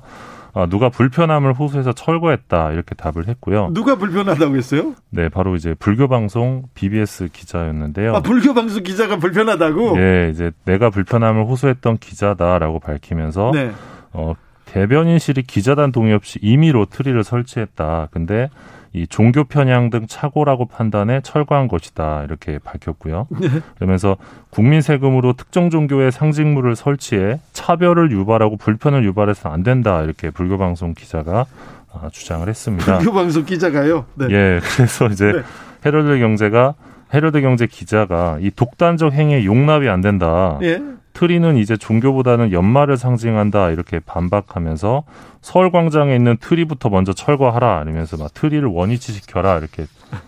아, 0.54 0.66
누가 0.66 0.90
불편함을 0.90 1.54
호소해서 1.54 1.92
철거했다 1.92 2.72
이렇게 2.72 2.94
답을 2.94 3.26
했고요. 3.26 3.70
누가 3.72 3.96
불편하다고 3.96 4.56
했어요? 4.56 4.94
네, 5.08 5.30
바로 5.30 5.56
이제 5.56 5.74
불교 5.78 6.08
방송 6.08 6.64
BBS 6.74 7.28
기자였는데요. 7.32 8.14
아, 8.14 8.20
불교 8.20 8.52
방송 8.52 8.82
기자가 8.82 9.16
불편하다고? 9.16 9.98
예, 9.98 10.28
이제 10.30 10.52
내가 10.66 10.90
불편함을 10.90 11.44
호소했던 11.46 11.98
기자다라고 11.98 12.80
밝히면서 12.80 13.52
네. 13.54 13.72
어, 14.12 14.34
대변인실이 14.66 15.42
기자단 15.44 15.90
동의 15.90 16.12
없이 16.12 16.38
임의로 16.42 16.86
트리를 16.86 17.24
설치했다. 17.24 18.08
근데 18.10 18.50
이 18.94 19.06
종교 19.06 19.44
편향 19.44 19.88
등 19.90 20.06
착오라고 20.06 20.66
판단해 20.66 21.20
철거한 21.22 21.68
것이다. 21.68 22.24
이렇게 22.24 22.58
밝혔고요. 22.58 23.26
네. 23.30 23.48
그러면서 23.76 24.16
국민 24.50 24.82
세금으로 24.82 25.32
특정 25.32 25.70
종교의 25.70 26.12
상징물을 26.12 26.76
설치해 26.76 27.40
차별을 27.52 28.10
유발하고 28.12 28.58
불편을 28.58 29.04
유발해서는 29.04 29.54
안 29.54 29.62
된다. 29.62 30.02
이렇게 30.02 30.30
불교 30.30 30.58
방송 30.58 30.92
기자가 30.94 31.46
아, 31.92 32.08
주장을 32.10 32.46
했습니다. 32.46 32.98
불교 32.98 33.12
방송 33.12 33.44
기자가요. 33.44 34.04
네. 34.14 34.26
예, 34.30 34.60
그래서 34.62 35.06
이제 35.06 35.32
네. 35.32 35.42
헤럴드 35.86 36.18
경제가 36.18 36.74
헤럴드 37.14 37.40
경제 37.40 37.66
기자가 37.66 38.38
이 38.40 38.50
독단적 38.50 39.12
행위에 39.12 39.44
용납이 39.44 39.88
안 39.88 40.00
된다. 40.00 40.58
예. 40.62 40.82
트리는 41.12 41.56
이제 41.56 41.76
종교보다는 41.76 42.52
연말을 42.52 42.96
상징한다 42.96 43.70
이렇게 43.70 44.00
반박하면서 44.00 45.04
서울광장에 45.40 46.14
있는 46.14 46.36
트리부터 46.38 46.88
먼저 46.88 47.12
철거하라 47.12 47.82
이러면서 47.82 48.16
막 48.16 48.32
트리를 48.32 48.66
원위치 48.66 49.12
시켜라 49.12 49.58
이렇게 49.58 49.86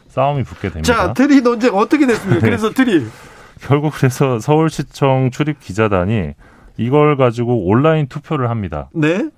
싸움이 0.09 0.44
붙게 0.44 0.68
됩니다. 0.68 0.83
자, 0.83 1.12
트리 1.12 1.40
논쟁 1.40 1.75
어떻게 1.75 2.07
됐습니까? 2.07 2.40
네. 2.40 2.47
그래서 2.47 2.70
트리. 2.70 3.07
결국 3.61 3.92
그래서 3.94 4.38
서울시청 4.38 5.31
출입 5.33 5.61
기자단이 5.61 6.35
이걸 6.77 7.16
가지고 7.16 7.66
온라인 7.66 8.07
투표를 8.09 8.51
합니다. 8.51 8.88
네. 8.92 9.29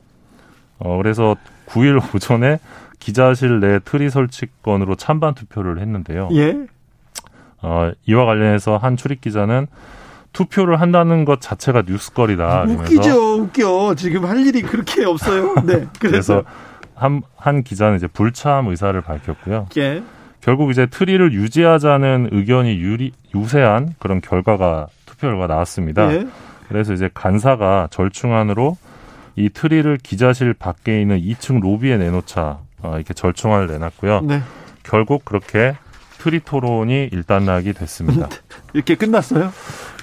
어 0.79 0.97
그래서 0.99 1.37
9일 1.67 2.15
오전에 2.15 2.59
기자실 2.99 3.61
내 3.61 3.79
트리 3.79 4.11
설치건으로 4.11 4.97
찬반 4.97 5.35
투표를 5.35 5.79
했는데요. 5.79 6.29
예. 6.33 6.57
어 7.63 7.93
이와 8.07 8.25
관련해서 8.25 8.77
한 8.77 8.97
출입 8.97 9.21
기자는 9.21 9.67
투표를 10.37 10.83
한다는 10.83 11.25
것 11.25 11.41
자체가 11.41 11.85
뉴스거리다. 11.87 12.65
웃기죠, 12.69 13.39
웃겨. 13.41 13.95
지금 13.95 14.27
할 14.27 14.47
일이 14.47 14.61
그렇게 14.61 15.03
없어요. 15.03 15.55
네. 15.65 15.87
그래서. 15.99 16.43
그래서 16.43 16.45
한, 16.95 17.23
한 17.39 17.63
기자는 17.63 17.97
이제 17.97 18.07
불참 18.07 18.69
의사를 18.69 19.01
밝혔고요. 19.01 19.69
예. 19.79 20.03
결국 20.43 20.71
이제 20.71 20.85
트리를 20.85 21.33
유지하자는 21.33 22.29
의견이 22.33 22.77
유리, 22.77 23.13
우세한 23.35 23.95
그런 23.99 24.21
결과가 24.21 24.89
투표 25.07 25.29
결과 25.29 25.47
나왔습니다. 25.47 26.13
예. 26.13 26.27
그래서 26.69 26.93
이제 26.93 27.09
간사가 27.15 27.89
절충안으로 27.91 28.77
이 29.37 29.49
트리를 29.49 29.97
기자실 30.03 30.53
밖에 30.53 31.01
있는 31.01 31.19
2층 31.19 31.61
로비에 31.63 31.97
내놓자 31.97 32.59
어, 32.83 32.93
이렇게 32.97 33.15
절충안을 33.15 33.69
내놨고요. 33.69 34.21
네. 34.21 34.43
결국 34.83 35.25
그렇게 35.25 35.77
트리 36.19 36.41
토론이 36.41 37.09
일단락이 37.11 37.73
됐습니다. 37.73 38.29
이렇게 38.75 38.97
끝났어요? 38.97 39.51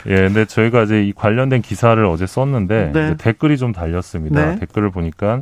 예, 0.08 0.16
근데 0.16 0.46
저희가 0.46 0.84
이제 0.84 1.04
이 1.04 1.14
관련된 1.14 1.62
기사를 1.62 2.04
어제 2.06 2.26
썼는데 2.26 2.92
네. 2.94 3.16
댓글이 3.18 3.58
좀 3.58 3.72
달렸습니다. 3.72 4.46
네. 4.46 4.60
댓글을 4.60 4.92
보니까 4.92 5.42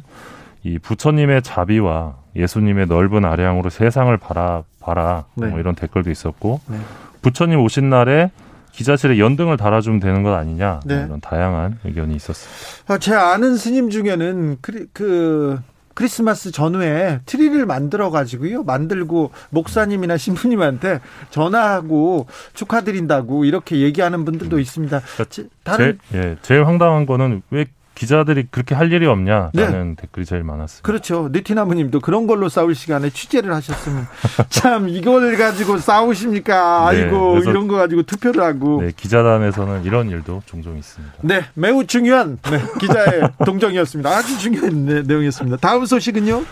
이 0.63 0.77
부처님의 0.77 1.41
자비와 1.41 2.15
예수님의 2.35 2.87
넓은 2.87 3.25
아량으로 3.25 3.69
세상을 3.69 4.15
바라 4.17 4.63
봐라 4.79 5.25
네. 5.35 5.47
뭐 5.47 5.59
이런 5.59 5.75
댓글도 5.75 6.09
있었고 6.11 6.61
네. 6.67 6.77
부처님 7.21 7.59
오신 7.59 7.89
날에 7.89 8.31
기자실에 8.71 9.19
연등을 9.19 9.57
달아주면 9.57 9.99
되는 9.99 10.23
것 10.23 10.33
아니냐 10.33 10.79
뭐 10.85 10.95
네. 10.95 11.05
이런 11.05 11.19
다양한 11.19 11.79
의견이 11.83 12.15
있었습니다. 12.15 12.93
아, 12.93 12.97
제 12.97 13.13
아는 13.13 13.57
스님 13.57 13.89
중에는 13.89 14.57
그, 14.61 14.87
그 14.93 15.59
크리스마스 15.93 16.51
전후에 16.51 17.21
트리를 17.25 17.65
만들어 17.65 18.09
가지고요. 18.09 18.63
만들고 18.63 19.31
목사님이나 19.49 20.17
신부님한테 20.17 21.01
전화하고 21.29 22.27
축하드린다고 22.53 23.45
이렇게 23.45 23.77
얘기하는 23.77 24.25
분들도 24.25 24.59
있습니다. 24.59 25.01
그러니까 25.01 25.49
다른 25.63 25.99
제일, 26.11 26.23
예, 26.23 26.37
제일 26.41 26.65
황당한 26.65 27.05
거는 27.05 27.41
왜 27.49 27.65
기자들이 27.95 28.47
그렇게 28.49 28.73
할 28.73 28.91
일이 28.91 29.05
없냐라는 29.05 29.51
네. 29.89 29.95
댓글이 29.95 30.25
제일 30.25 30.43
많았습니다. 30.43 30.85
그렇죠. 30.85 31.29
느티나무님도 31.31 31.99
그런 31.99 32.25
걸로 32.25 32.49
싸울 32.49 32.73
시간에 32.73 33.09
취재를 33.09 33.53
하셨으면 33.53 34.07
참 34.49 34.89
이걸 34.89 35.37
가지고 35.37 35.77
싸우십니까? 35.77 36.91
네, 36.91 37.03
아이고 37.03 37.39
이런 37.39 37.67
거 37.67 37.75
가지고 37.75 38.03
투표를 38.03 38.43
하고. 38.43 38.81
네, 38.81 38.91
기자단에서는 38.95 39.83
이런 39.83 40.09
일도 40.09 40.41
종종 40.45 40.77
있습니다. 40.77 41.15
네, 41.21 41.45
매우 41.53 41.85
중요한 41.85 42.39
네, 42.49 42.61
기자의 42.79 43.21
동정이었습니다. 43.45 44.09
아주 44.09 44.39
중요한 44.39 44.85
네, 44.85 45.01
내용이었습니다. 45.03 45.57
다음 45.57 45.85
소식은요? 45.85 46.43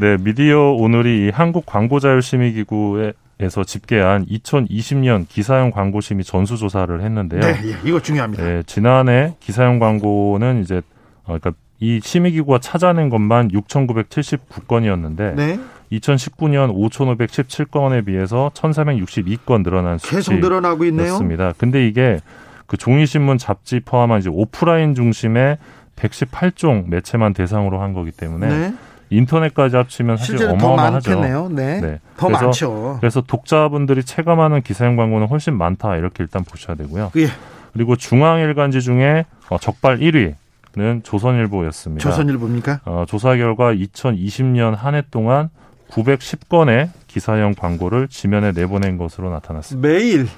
네, 0.00 0.16
미디어 0.20 0.72
오늘이 0.72 1.30
한국 1.32 1.64
광고자율 1.66 2.20
심의기구의 2.20 3.14
에서 3.40 3.64
집계한 3.64 4.26
2020년 4.26 5.26
기사용 5.26 5.70
광고 5.70 6.02
심의 6.02 6.24
전수 6.24 6.58
조사를 6.58 7.00
했는데요. 7.00 7.40
네, 7.40 7.54
예, 7.64 7.88
이거 7.88 7.98
중요합니다. 8.00 8.44
네, 8.44 8.62
지난해 8.66 9.34
기사용 9.40 9.78
광고는 9.78 10.60
이제 10.60 10.82
어, 11.24 11.38
그러니까 11.38 11.52
이 11.78 12.00
심의 12.02 12.32
기구가 12.32 12.58
찾아낸 12.58 13.08
것만 13.08 13.48
6,979건이었는데 13.48 15.34
네. 15.34 15.58
2019년 15.92 16.70
5,517건에 16.74 18.04
비해서 18.04 18.50
1,462건 18.54 19.64
늘어난 19.64 19.96
수치 19.96 20.16
계속 20.16 20.38
늘어나고 20.38 20.84
있네요. 20.84 21.16
습니다 21.16 21.54
근데 21.56 21.86
이게 21.86 22.20
그 22.66 22.76
종이 22.76 23.06
신문 23.06 23.38
잡지 23.38 23.80
포함한 23.80 24.20
이제 24.20 24.28
오프라인 24.30 24.94
중심의 24.94 25.56
118종 25.96 26.88
매체만 26.88 27.32
대상으로 27.32 27.80
한 27.80 27.94
거기 27.94 28.10
때문에 28.10 28.48
네. 28.48 28.74
인터넷까지 29.10 29.76
합치면 29.76 30.16
사실 30.16 30.36
어마어마하죠. 30.46 31.10
더 31.10 31.16
많겠네요. 31.20 31.48
네. 31.50 31.80
네. 31.80 32.00
더 32.16 32.26
그래서, 32.28 32.44
많죠. 32.44 32.96
그래서 33.00 33.20
독자분들이 33.20 34.04
체감하는 34.04 34.62
기사용 34.62 34.96
광고는 34.96 35.26
훨씬 35.26 35.56
많다 35.56 35.96
이렇게 35.96 36.22
일단 36.22 36.44
보셔야 36.44 36.76
되고요. 36.76 37.10
예. 37.16 37.26
그리고 37.72 37.96
중앙일간지 37.96 38.80
중에 38.82 39.24
어, 39.48 39.58
적발 39.58 39.98
1위는 39.98 41.02
조선일보였습니다. 41.04 42.02
조선일보입니까? 42.08 42.80
어, 42.84 43.04
조사 43.08 43.36
결과 43.36 43.72
2020년 43.74 44.74
한 44.76 44.94
해 44.94 45.02
동안 45.10 45.50
910건의 45.90 46.90
기사형 47.08 47.54
광고를 47.58 48.06
지면에 48.08 48.52
내보낸 48.52 48.96
것으로 48.96 49.30
나타났습니다. 49.30 49.86
매일 49.88 50.28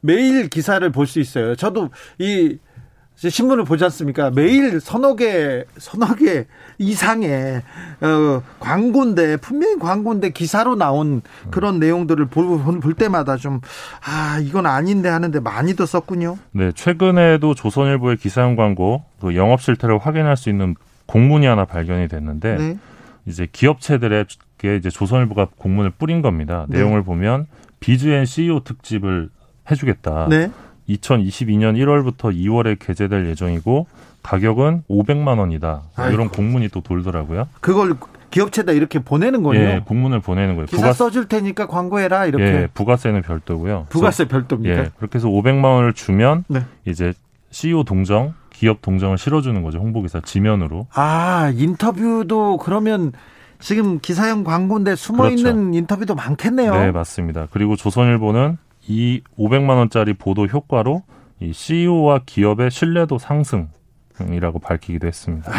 매일 0.00 0.48
기사를 0.48 0.86
볼 0.90 1.06
수 1.06 1.20
있어요. 1.20 1.56
저도 1.56 1.88
이 2.18 2.58
신문을 3.16 3.64
보지 3.64 3.84
않습니까? 3.84 4.30
매일 4.30 4.80
서너 4.80 5.16
개, 5.16 5.64
서너 5.78 6.14
개 6.16 6.46
이상의, 6.78 7.62
어, 8.00 8.42
광고인데, 8.58 9.36
분명히 9.36 9.78
광고인데 9.78 10.30
기사로 10.30 10.74
나온 10.74 11.22
그런 11.50 11.78
내용들을 11.78 12.26
볼, 12.26 12.58
볼 12.80 12.94
때마다 12.94 13.36
좀, 13.36 13.60
아, 14.04 14.40
이건 14.40 14.66
아닌데 14.66 15.08
하는데 15.08 15.38
많이도 15.40 15.86
썼군요. 15.86 16.38
네, 16.52 16.72
최근에도 16.72 17.54
조선일보의 17.54 18.16
기사용 18.16 18.56
광고, 18.56 19.04
그 19.20 19.36
영업 19.36 19.62
실태를 19.62 19.98
확인할 19.98 20.36
수 20.36 20.50
있는 20.50 20.74
공문이 21.06 21.46
하나 21.46 21.64
발견이 21.64 22.08
됐는데, 22.08 22.56
네. 22.56 22.78
이제 23.26 23.46
기업체들에게 23.50 24.76
이제 24.76 24.90
조선일보가 24.90 25.48
공문을 25.56 25.90
뿌린 25.90 26.20
겁니다. 26.20 26.66
네. 26.68 26.78
내용을 26.78 27.04
보면, 27.04 27.46
비즈앤 27.78 28.24
CEO 28.24 28.64
특집을 28.64 29.28
해주겠다. 29.70 30.26
네. 30.28 30.50
2022년 30.88 31.76
1월부터 31.76 32.34
2월에 32.34 32.78
개재될 32.78 33.26
예정이고 33.26 33.86
가격은 34.22 34.84
500만 34.88 35.38
원이다. 35.38 35.82
아이고. 35.96 36.14
이런 36.14 36.28
공문이 36.28 36.68
또 36.68 36.80
돌더라고요. 36.80 37.48
그걸 37.60 37.94
기업체다 38.30 38.72
이렇게 38.72 38.98
보내는 38.98 39.42
거예요? 39.42 39.68
예, 39.68 39.82
공문을 39.84 40.20
보내는 40.20 40.54
거예요. 40.56 40.66
기사 40.66 40.82
부가... 40.82 40.92
써줄 40.92 41.28
테니까 41.28 41.66
광고해라 41.68 42.26
이렇게. 42.26 42.44
예, 42.44 42.68
부가세는 42.74 43.22
별도고요. 43.22 43.86
부가세 43.90 44.26
별도입니까? 44.26 44.78
예, 44.78 44.90
그렇게 44.96 45.18
해서 45.18 45.28
500만 45.28 45.64
원을 45.64 45.92
주면 45.92 46.44
네. 46.48 46.62
이제 46.84 47.12
CEO 47.50 47.84
동정, 47.84 48.34
기업 48.50 48.82
동정을 48.82 49.18
실어주는 49.18 49.62
거죠. 49.62 49.78
홍보기사 49.78 50.20
지면으로. 50.20 50.88
아 50.92 51.52
인터뷰도 51.54 52.56
그러면 52.58 53.12
지금 53.60 54.00
기사형 54.00 54.42
광고인데 54.42 54.96
숨어 54.96 55.24
그렇죠. 55.24 55.36
있는 55.36 55.74
인터뷰도 55.74 56.14
많겠네요. 56.14 56.74
네, 56.74 56.90
맞습니다. 56.90 57.46
그리고 57.52 57.76
조선일보는 57.76 58.58
이 58.86 59.22
500만 59.38 59.70
원짜리 59.70 60.14
보도 60.14 60.46
효과로 60.46 61.02
이 61.40 61.52
CEO와 61.52 62.20
기업의 62.26 62.70
신뢰도 62.70 63.18
상승이라고 63.18 64.58
밝히기도 64.60 65.06
했습니다. 65.06 65.50
아, 65.52 65.58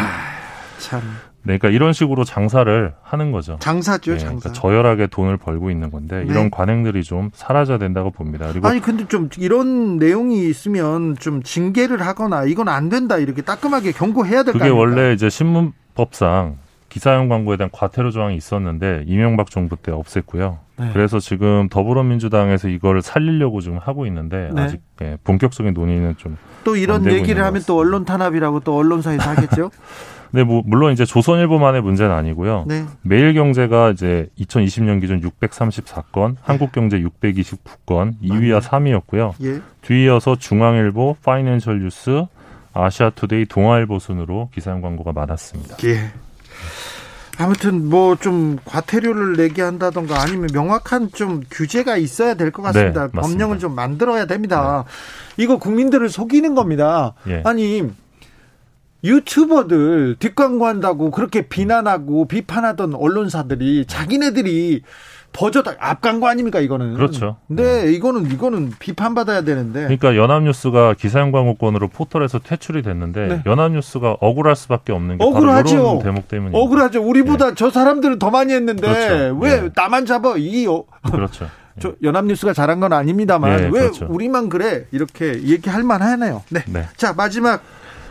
참. 0.78 1.00
네, 1.46 1.58
그러니까 1.58 1.68
이런 1.68 1.92
식으로 1.92 2.24
장사를 2.24 2.94
하는 3.02 3.30
거죠. 3.30 3.56
장사죠, 3.60 4.14
네, 4.14 4.18
장사. 4.18 4.48
그러니까 4.48 4.52
저열하게 4.52 5.06
돈을 5.06 5.36
벌고 5.36 5.70
있는 5.70 5.92
건데 5.92 6.24
네. 6.24 6.26
이런 6.26 6.50
관행들이 6.50 7.04
좀 7.04 7.30
사라져야 7.32 7.78
된다고 7.78 8.10
봅니다. 8.10 8.48
그리고 8.50 8.66
아니 8.66 8.80
근데 8.80 9.06
좀 9.06 9.28
이런 9.38 9.96
내용이 9.98 10.48
있으면 10.48 11.14
좀 11.16 11.44
징계를 11.44 12.02
하거나 12.02 12.44
이건 12.44 12.68
안 12.68 12.88
된다 12.88 13.16
이렇게 13.18 13.42
따끔하게 13.42 13.92
경고해야 13.92 14.42
될거 14.42 14.58
그게 14.58 14.70
원래 14.70 15.12
이제 15.12 15.30
신문법상 15.30 16.58
기사용 16.96 17.28
광고에 17.28 17.56
대한 17.58 17.68
과태료 17.72 18.10
조항이 18.10 18.36
있었는데 18.36 19.04
이명박 19.06 19.50
정부 19.50 19.76
때 19.76 19.92
없앴고요. 19.92 20.58
네. 20.78 20.90
그래서 20.92 21.18
지금 21.20 21.68
더불어민주당에서 21.68 22.68
이걸 22.68 23.02
살리려고 23.02 23.60
지금 23.60 23.78
하고 23.78 24.06
있는데 24.06 24.50
네. 24.54 24.62
아직 24.62 24.80
예, 25.02 25.18
본격적인 25.24 25.74
논의는 25.74 26.16
좀 26.16 26.36
또 26.66 26.74
이런 26.74 27.06
얘기를 27.06 27.44
하면 27.44 27.62
또 27.64 27.78
언론 27.78 28.04
탄압이라고 28.04 28.58
또 28.60 28.76
언론사에서 28.76 29.30
하겠죠. 29.30 29.70
네, 30.32 30.42
뭐 30.42 30.62
물론 30.66 30.92
이제 30.92 31.04
조선일보만의 31.04 31.80
문제는 31.80 32.12
아니고요. 32.12 32.64
네. 32.66 32.84
매일경제가 33.02 33.90
이제 33.90 34.28
2020년 34.40 35.00
기준 35.00 35.20
634건, 35.20 36.30
네. 36.32 36.40
한국경제 36.42 36.98
629건, 36.98 38.14
2위와 38.20 38.60
3위였고요. 38.60 39.34
예. 39.44 39.60
뒤이어서 39.82 40.34
중앙일보, 40.34 41.18
파이낸셜 41.24 41.78
뉴스, 41.78 42.24
아시아투데이, 42.72 43.46
동아일보 43.46 44.00
순으로 44.00 44.50
기사용 44.52 44.80
광고가 44.80 45.12
많았습니다. 45.12 45.76
예. 45.84 46.10
아무튼 47.38 47.88
뭐 47.90 48.16
좀 48.16 48.58
과태료를 48.64 49.36
내게 49.36 49.60
한다던가 49.60 50.22
아니면 50.22 50.48
명확한 50.54 51.10
좀 51.12 51.42
규제가 51.50 51.98
있어야 51.98 52.32
될 52.34 52.50
것 52.50 52.62
같습니다. 52.62 53.08
네, 53.12 53.20
법령을 53.20 53.58
좀 53.58 53.74
만들어야 53.74 54.24
됩니다. 54.26 54.84
네. 55.36 55.42
이거 55.44 55.58
국민들을 55.58 56.08
속이는 56.08 56.54
겁니다. 56.54 57.12
예. 57.28 57.42
아니 57.44 57.82
유튜버들 59.04 60.16
뒷광고한다고 60.18 61.10
그렇게 61.10 61.42
비난하고 61.48 62.26
비판하던 62.26 62.94
언론사들이 62.94 63.84
자기네들이 63.86 64.82
버젓 65.36 65.66
앞광고 65.78 66.26
아닙니까 66.26 66.60
이거는. 66.60 66.94
그렇죠. 66.94 67.36
근데 67.46 67.84
네. 67.84 67.92
이거는 67.92 68.30
이거는 68.30 68.72
비판받아야 68.78 69.42
되는데. 69.42 69.82
그러니까 69.82 70.16
연합뉴스가 70.16 70.94
기사형 70.94 71.30
광고 71.30 71.57
건으로 71.57 71.88
포털에서 71.88 72.38
퇴출이 72.38 72.82
됐는데 72.82 73.26
네. 73.26 73.42
연합뉴스가 73.44 74.16
억울할 74.20 74.56
수밖에 74.56 74.92
없는 74.92 75.18
게 75.18 75.24
억울하죠. 75.24 75.76
바로 75.76 75.88
이런 75.90 76.02
대목 76.02 76.28
때문이에요. 76.28 76.62
억울하죠. 76.62 77.02
우리보다 77.02 77.48
네. 77.48 77.54
저 77.56 77.70
사람들은 77.70 78.18
더 78.18 78.30
많이 78.30 78.54
했는데 78.54 78.82
그렇죠. 78.82 79.38
왜 79.40 79.60
네. 79.60 79.68
나만 79.74 80.06
잡아 80.06 80.34
이 80.38 80.66
어. 80.66 80.84
그렇죠. 81.10 81.48
저 81.78 81.92
연합뉴스가 82.02 82.54
잘한 82.54 82.80
건 82.80 82.94
아닙니다만 82.94 83.56
네, 83.56 83.62
왜 83.64 83.70
그렇죠. 83.70 84.06
우리만 84.08 84.48
그래 84.48 84.86
이렇게 84.92 85.42
얘기할 85.42 85.82
만하네요. 85.82 86.42
네. 86.48 86.62
네. 86.66 86.86
자 86.96 87.12
마지막 87.12 87.62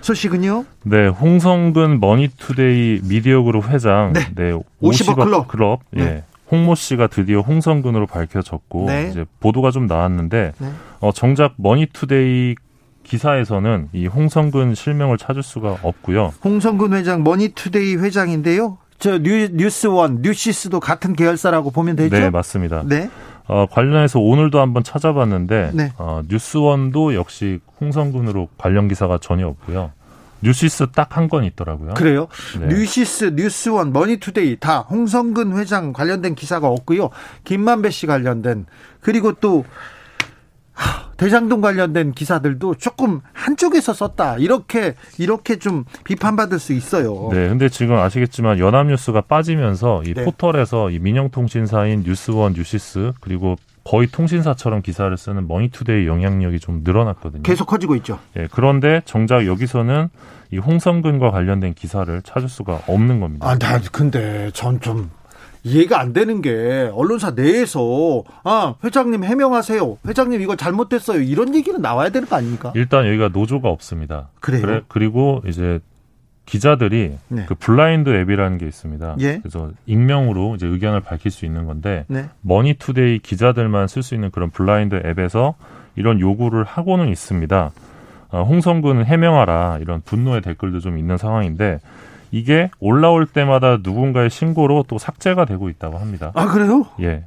소식은요? 0.01 0.65
네, 0.83 1.07
홍선근 1.07 1.99
머니투데이 1.99 3.01
미디어그룹 3.09 3.69
회장, 3.69 4.13
네, 4.13 4.27
네 4.35 4.53
50억 4.81 5.15
클럽, 5.15 5.47
클럽 5.47 5.79
네. 5.89 6.03
예, 6.03 6.23
홍모 6.55 6.75
씨가 6.75 7.07
드디어 7.07 7.41
홍선근으로 7.41 8.07
밝혀졌고 8.07 8.85
네. 8.87 9.09
이제 9.09 9.25
보도가 9.39 9.71
좀 9.71 9.87
나왔는데 9.87 10.53
네. 10.57 10.71
어, 11.01 11.11
정작 11.11 11.53
머니투데이 11.57 12.55
기사에서는 13.03 13.89
이 13.93 14.07
홍선근 14.07 14.73
실명을 14.73 15.17
찾을 15.17 15.43
수가 15.43 15.77
없고요. 15.83 16.33
홍선근 16.43 16.93
회장 16.93 17.23
머니투데이 17.23 17.97
회장인데요. 17.97 18.77
저 18.97 19.19
뉴, 19.19 19.49
뉴스원, 19.51 20.21
뉴시스도 20.21 20.79
같은 20.79 21.13
계열사라고 21.13 21.71
보면 21.71 21.97
되죠? 21.97 22.15
네, 22.15 22.29
맞습니다. 22.29 22.83
네. 22.85 23.09
어, 23.47 23.67
관련해서 23.69 24.19
오늘도 24.19 24.59
한번 24.59 24.83
찾아봤는데 24.83 25.71
네. 25.73 25.91
어, 25.97 26.21
뉴스원도 26.27 27.13
역시 27.13 27.59
홍선근으로 27.79 28.47
관련 28.57 28.87
기사가 28.87 29.19
전혀 29.21 29.47
없고요. 29.47 29.91
뉴시스 30.45 30.87
딱 30.91 31.17
한 31.17 31.27
건 31.27 31.43
있더라고요. 31.43 31.95
그래요? 31.95 32.27
네. 32.59 32.67
뉴시스, 32.67 33.33
뉴스원, 33.35 33.91
머니투데이 33.93 34.57
다 34.59 34.79
홍선근 34.79 35.57
회장 35.57 35.91
관련된 35.91 36.35
기사가 36.35 36.67
없고요. 36.67 37.09
김만배 37.43 37.89
씨 37.89 38.05
관련된 38.05 38.65
그리고 39.01 39.33
또 39.33 39.65
대장동 41.17 41.61
관련된 41.61 42.11
기사들도 42.11 42.75
조금 42.75 43.21
한쪽에서 43.31 43.93
썼다. 43.93 44.37
이렇게 44.37 44.95
이렇게 45.17 45.57
좀 45.57 45.85
비판받을 46.03 46.59
수 46.59 46.73
있어요. 46.73 47.29
네, 47.31 47.47
근데 47.47 47.69
지금 47.69 47.95
아시겠지만 47.95 48.59
연합뉴스가 48.59 49.21
빠지면서 49.21 50.03
이 50.05 50.13
네. 50.13 50.25
포털에서 50.25 50.89
이 50.89 50.99
민영통신사인 50.99 52.03
뉴스원, 52.05 52.53
뉴시스 52.53 53.13
그리고 53.21 53.55
거의 53.85 54.07
통신사처럼 54.07 54.81
기사를 54.81 55.15
쓰는 55.15 55.47
머니투데이 55.47 56.07
영향력이 56.07 56.59
좀 56.59 56.81
늘어났거든요. 56.83 57.43
계속 57.43 57.65
커지고 57.65 57.95
있죠. 57.97 58.19
예, 58.35 58.47
그런데 58.51 59.01
정작 59.05 59.45
여기서는 59.45 60.09
이 60.51 60.57
홍선근과 60.57 61.31
관련된 61.31 61.75
기사를 61.75 62.21
찾을 62.23 62.49
수가 62.49 62.81
없는 62.87 63.19
겁니다. 63.19 63.47
아, 63.47 63.57
나 63.57 63.79
근데 63.91 64.49
전 64.53 64.79
좀 64.81 65.09
이해가 65.63 65.99
안 65.99 66.13
되는 66.13 66.41
게 66.43 66.91
언론사 66.93 67.31
내에서 67.31 68.23
아 68.43 68.75
회장님 68.83 69.23
해명하세요. 69.23 69.97
회장님 70.07 70.39
이거 70.41 70.55
잘못됐어요. 70.55 71.21
이런 71.21 71.55
얘기는 71.55 71.79
나와야 71.81 72.09
되는 72.09 72.27
거 72.27 72.35
아닙니까? 72.35 72.71
일단 72.75 73.07
여기가 73.07 73.29
노조가 73.29 73.69
없습니다. 73.69 74.29
그래요? 74.41 74.61
그래, 74.61 74.81
그리고 74.87 75.41
이제 75.47 75.79
기자들이 76.45 77.17
네. 77.27 77.45
그 77.47 77.55
블라인드 77.55 78.09
앱이라는 78.09 78.57
게 78.57 78.67
있습니다. 78.67 79.15
예. 79.19 79.39
그래서 79.39 79.71
익명으로 79.85 80.55
이제 80.55 80.67
의견을 80.67 81.01
밝힐 81.01 81.31
수 81.31 81.45
있는 81.45 81.65
건데 81.65 82.05
네. 82.07 82.29
머니투데이 82.41 83.19
기자들만 83.19 83.87
쓸 83.87 84.03
수 84.03 84.15
있는 84.15 84.31
그런 84.31 84.49
블라인드 84.49 85.01
앱에서 85.05 85.55
이런 85.95 86.19
요구를 86.19 86.63
하고는 86.63 87.09
있습니다. 87.09 87.71
어, 88.29 88.43
홍선근 88.43 89.05
해명하라 89.05 89.79
이런 89.81 90.01
분노의 90.01 90.41
댓글도 90.41 90.79
좀 90.79 90.97
있는 90.97 91.17
상황인데 91.17 91.79
이게 92.31 92.69
올라올 92.79 93.25
때마다 93.25 93.77
누군가의 93.81 94.29
신고로 94.29 94.85
또 94.87 94.97
삭제가 94.97 95.45
되고 95.45 95.69
있다고 95.69 95.97
합니다. 95.97 96.31
아 96.35 96.47
그래요? 96.47 96.85
예. 97.01 97.25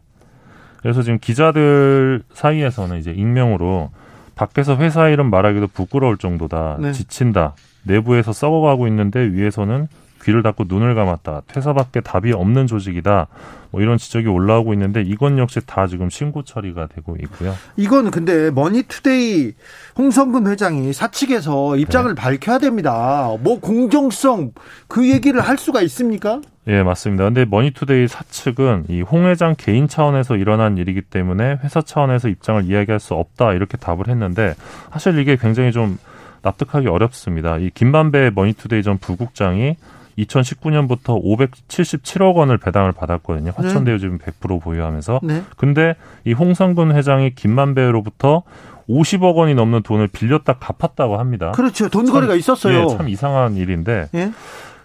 그래서 0.82 1.02
지금 1.02 1.18
기자들 1.18 2.22
사이에서는 2.32 2.98
이제 2.98 3.10
익명으로 3.10 3.90
밖에서 4.34 4.76
회사 4.76 5.08
이름 5.08 5.30
말하기도 5.30 5.68
부끄러울 5.68 6.18
정도다. 6.18 6.76
네. 6.78 6.92
지친다. 6.92 7.54
내부에서 7.84 8.32
썩어가고 8.32 8.86
있는데 8.88 9.20
위에서는 9.20 9.88
귀를 10.24 10.42
닫고 10.42 10.64
눈을 10.68 10.94
감았다. 10.96 11.42
퇴사밖에 11.46 12.00
답이 12.00 12.32
없는 12.32 12.66
조직이다. 12.66 13.28
뭐 13.70 13.80
이런 13.80 13.98
지적이 13.98 14.26
올라오고 14.28 14.72
있는데 14.72 15.00
이건 15.02 15.38
역시 15.38 15.60
다 15.64 15.86
지금 15.86 16.10
신고 16.10 16.42
처리가 16.42 16.88
되고 16.88 17.16
있고요. 17.22 17.54
이건 17.76 18.10
근데 18.10 18.50
머니투데이 18.50 19.52
홍선근 19.96 20.48
회장이 20.48 20.92
사측에서 20.92 21.76
입장을 21.76 22.14
네. 22.14 22.20
밝혀야 22.20 22.58
됩니다. 22.58 23.30
뭐 23.40 23.60
공정성 23.60 24.52
그 24.88 25.08
얘기를 25.08 25.40
할 25.40 25.56
수가 25.56 25.82
있습니까? 25.82 26.40
예, 26.66 26.82
맞습니다. 26.82 27.24
근데 27.24 27.44
머니투데이 27.44 28.08
사측은 28.08 28.86
이 28.88 29.02
홍 29.02 29.26
회장 29.26 29.54
개인 29.56 29.86
차원에서 29.86 30.36
일어난 30.36 30.76
일이기 30.78 31.00
때문에 31.02 31.58
회사 31.62 31.80
차원에서 31.80 32.28
입장을 32.28 32.64
이야기할 32.64 32.98
수 32.98 33.14
없다 33.14 33.52
이렇게 33.52 33.76
답을 33.78 34.08
했는데 34.08 34.54
사실 34.92 35.18
이게 35.18 35.36
굉장히 35.36 35.70
좀 35.72 35.96
납득하기 36.42 36.88
어렵습니다. 36.88 37.58
이 37.58 37.70
김만배 37.72 38.32
머니투데이 38.34 38.82
전 38.82 38.98
부국장이 38.98 39.76
2019년부터 40.18 41.22
577억 41.22 42.34
원을 42.34 42.58
배당을 42.58 42.92
받았거든요. 42.92 43.52
화천대유 43.54 43.98
지금 43.98 44.18
100% 44.18 44.60
보유하면서. 44.60 45.20
네. 45.22 45.42
근데 45.56 45.94
이 46.24 46.32
홍선근 46.32 46.94
회장이 46.94 47.34
김만배로부터 47.34 48.42
50억 48.88 49.36
원이 49.36 49.54
넘는 49.54 49.82
돈을 49.82 50.08
빌렸다 50.08 50.54
갚았다고 50.54 51.18
합니다. 51.18 51.52
그렇죠. 51.52 51.88
돈거래가 51.88 52.34
있었어요. 52.34 52.84
예, 52.90 52.96
참 52.96 53.08
이상한 53.08 53.54
일인데 53.54 54.08
예? 54.14 54.32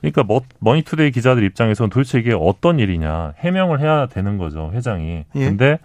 그러니까 0.01 0.23
머, 0.23 0.41
머니투데이 0.59 1.11
기자들 1.11 1.43
입장에서는 1.43 1.89
도대체 1.89 2.19
이게 2.19 2.35
어떤 2.37 2.79
일이냐 2.79 3.33
해명을 3.39 3.79
해야 3.79 4.07
되는 4.07 4.37
거죠 4.37 4.71
회장이. 4.73 5.23
예. 5.35 5.45
근데 5.45 5.79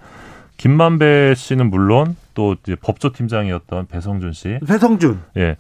김만배 0.59 1.35
씨는 1.35 1.71
물론 1.71 2.15
또 2.35 2.55
법조팀장이었던 2.83 3.87
배성준 3.87 4.33
씨, 4.33 4.59
배성준. 4.67 5.21
예, 5.39 5.57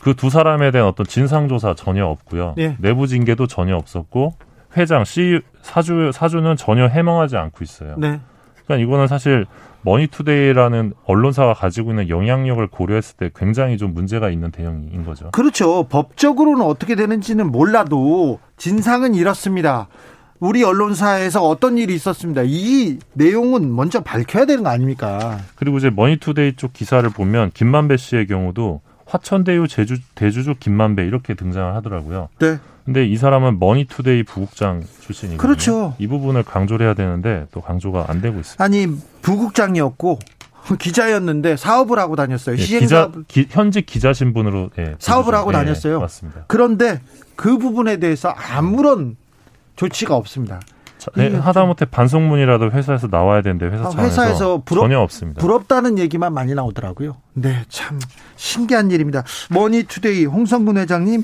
그 0.00 0.14
두 0.14 0.30
사람에 0.30 0.70
대한 0.70 0.88
어떤 0.88 1.06
진상 1.06 1.48
조사 1.48 1.74
전혀 1.74 2.06
없고요. 2.06 2.54
예. 2.58 2.76
내부 2.78 3.06
징계도 3.06 3.46
전혀 3.46 3.76
없었고 3.76 4.34
회장 4.76 5.04
C 5.04 5.40
사주 5.62 6.10
사주는 6.12 6.56
전혀 6.56 6.86
해명하지 6.86 7.36
않고 7.36 7.62
있어요. 7.62 7.94
네. 7.98 8.20
그러니까 8.64 8.86
이거는 8.86 9.06
사실 9.06 9.46
머니투데이라는 9.82 10.92
언론사가 11.04 11.54
가지고 11.54 11.90
있는 11.90 12.08
영향력을 12.08 12.66
고려했을 12.66 13.16
때 13.16 13.30
굉장히 13.34 13.78
좀 13.78 13.94
문제가 13.94 14.28
있는 14.28 14.50
대응인 14.50 15.04
거죠. 15.04 15.30
그렇죠. 15.30 15.84
법적으로는 15.84 16.64
어떻게 16.64 16.94
되는지는 16.94 17.50
몰라도 17.50 18.40
진상은 18.56 19.14
이렇습니다. 19.14 19.88
우리 20.40 20.62
언론사에서 20.62 21.42
어떤 21.46 21.78
일이 21.78 21.94
있었습니다. 21.94 22.42
이 22.44 22.98
내용은 23.14 23.74
먼저 23.74 24.00
밝혀야 24.00 24.44
되는 24.46 24.62
거 24.62 24.70
아닙니까? 24.70 25.38
그리고 25.56 25.78
이제 25.78 25.90
머니투데이 25.90 26.54
쪽 26.56 26.72
기사를 26.72 27.08
보면 27.10 27.50
김만배 27.54 27.96
씨의 27.96 28.26
경우도 28.28 28.80
화천대유 29.06 29.66
제주 29.68 29.96
대주주 30.14 30.56
김만배 30.60 31.04
이렇게 31.06 31.34
등장을 31.34 31.74
하더라고요. 31.74 32.28
네. 32.38 32.58
근데 32.84 33.04
이 33.06 33.16
사람은 33.16 33.58
머니투데이 33.58 34.22
부국장 34.22 34.82
출신이거든요. 35.00 35.38
그렇죠. 35.38 35.94
이 35.98 36.06
부분을 36.06 36.42
강조를 36.44 36.86
해야 36.86 36.94
되는데 36.94 37.46
또 37.52 37.60
강조가 37.60 38.06
안 38.08 38.20
되고 38.20 38.38
있습니다. 38.38 38.62
아니 38.62 38.86
부국장이었고 39.22 40.18
기자였는데 40.78 41.56
사업을 41.56 41.98
하고 41.98 42.14
다녔어요. 42.16 42.56
예, 42.56 42.60
시행 42.60 42.80
기자. 42.82 43.10
기- 43.26 43.46
현직 43.50 43.86
기자 43.86 44.12
신분으로 44.12 44.70
예, 44.78 44.94
사업을 44.98 45.34
하고 45.34 45.50
예, 45.50 45.54
다녔어요. 45.54 46.00
맞습니다. 46.00 46.44
그런데 46.46 47.00
그 47.36 47.58
부분에 47.58 47.96
대해서 47.98 48.28
아무런 48.28 49.16
조치가 49.78 50.14
없습니다. 50.16 50.60
자, 50.98 51.12
예, 51.18 51.28
이게 51.28 51.36
하다못해 51.36 51.84
반성문이라도 51.84 52.72
회사에서 52.72 53.06
나와야 53.06 53.40
되는데 53.42 53.66
회사 53.66 53.84
아, 53.88 54.02
회사에서 54.04 54.62
부럽- 54.64 54.82
전혀 54.82 54.98
없습니다. 54.98 55.40
부럽다는 55.40 55.98
얘기만 55.98 56.34
많이 56.34 56.52
나오더라고요. 56.54 57.16
네, 57.34 57.62
참 57.68 58.00
신기한 58.34 58.90
일입니다. 58.90 59.22
머니투데이 59.50 60.24
홍선근 60.24 60.76
회장님 60.78 61.22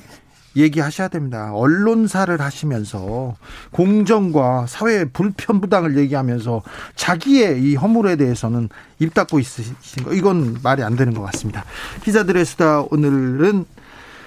얘기하셔야 0.57 1.09
됩니다. 1.09 1.51
언론사를 1.53 2.41
하시면서 2.41 3.35
공정과 3.73 4.67
사회 4.69 5.05
불편부당을 5.07 5.97
얘기하면서 5.99 6.63
자기의 6.95 7.61
이 7.61 7.75
허물에 7.75 8.15
대해서는 8.15 8.69
입 9.01 9.13
닫고 9.15 9.41
있으신 9.41 10.05
거 10.05 10.13
이건 10.15 10.59
말이 10.63 10.85
안 10.85 10.95
되는 10.95 11.13
것 11.13 11.23
같습니다. 11.23 11.65
기자들의 12.05 12.45
수다 12.45 12.85
오늘은 12.93 13.65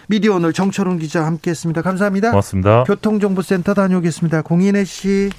미디어 0.07 0.35
오늘 0.35 0.53
정철훈 0.53 0.99
기자 0.99 1.25
함께했습니다. 1.25 1.81
감사합니다. 1.81 2.31
고맙습니다. 2.31 2.83
교통정보센터 2.85 3.73
다녀오겠습니다. 3.73 4.41
공인혜 4.41 4.85
씨. 4.85 5.29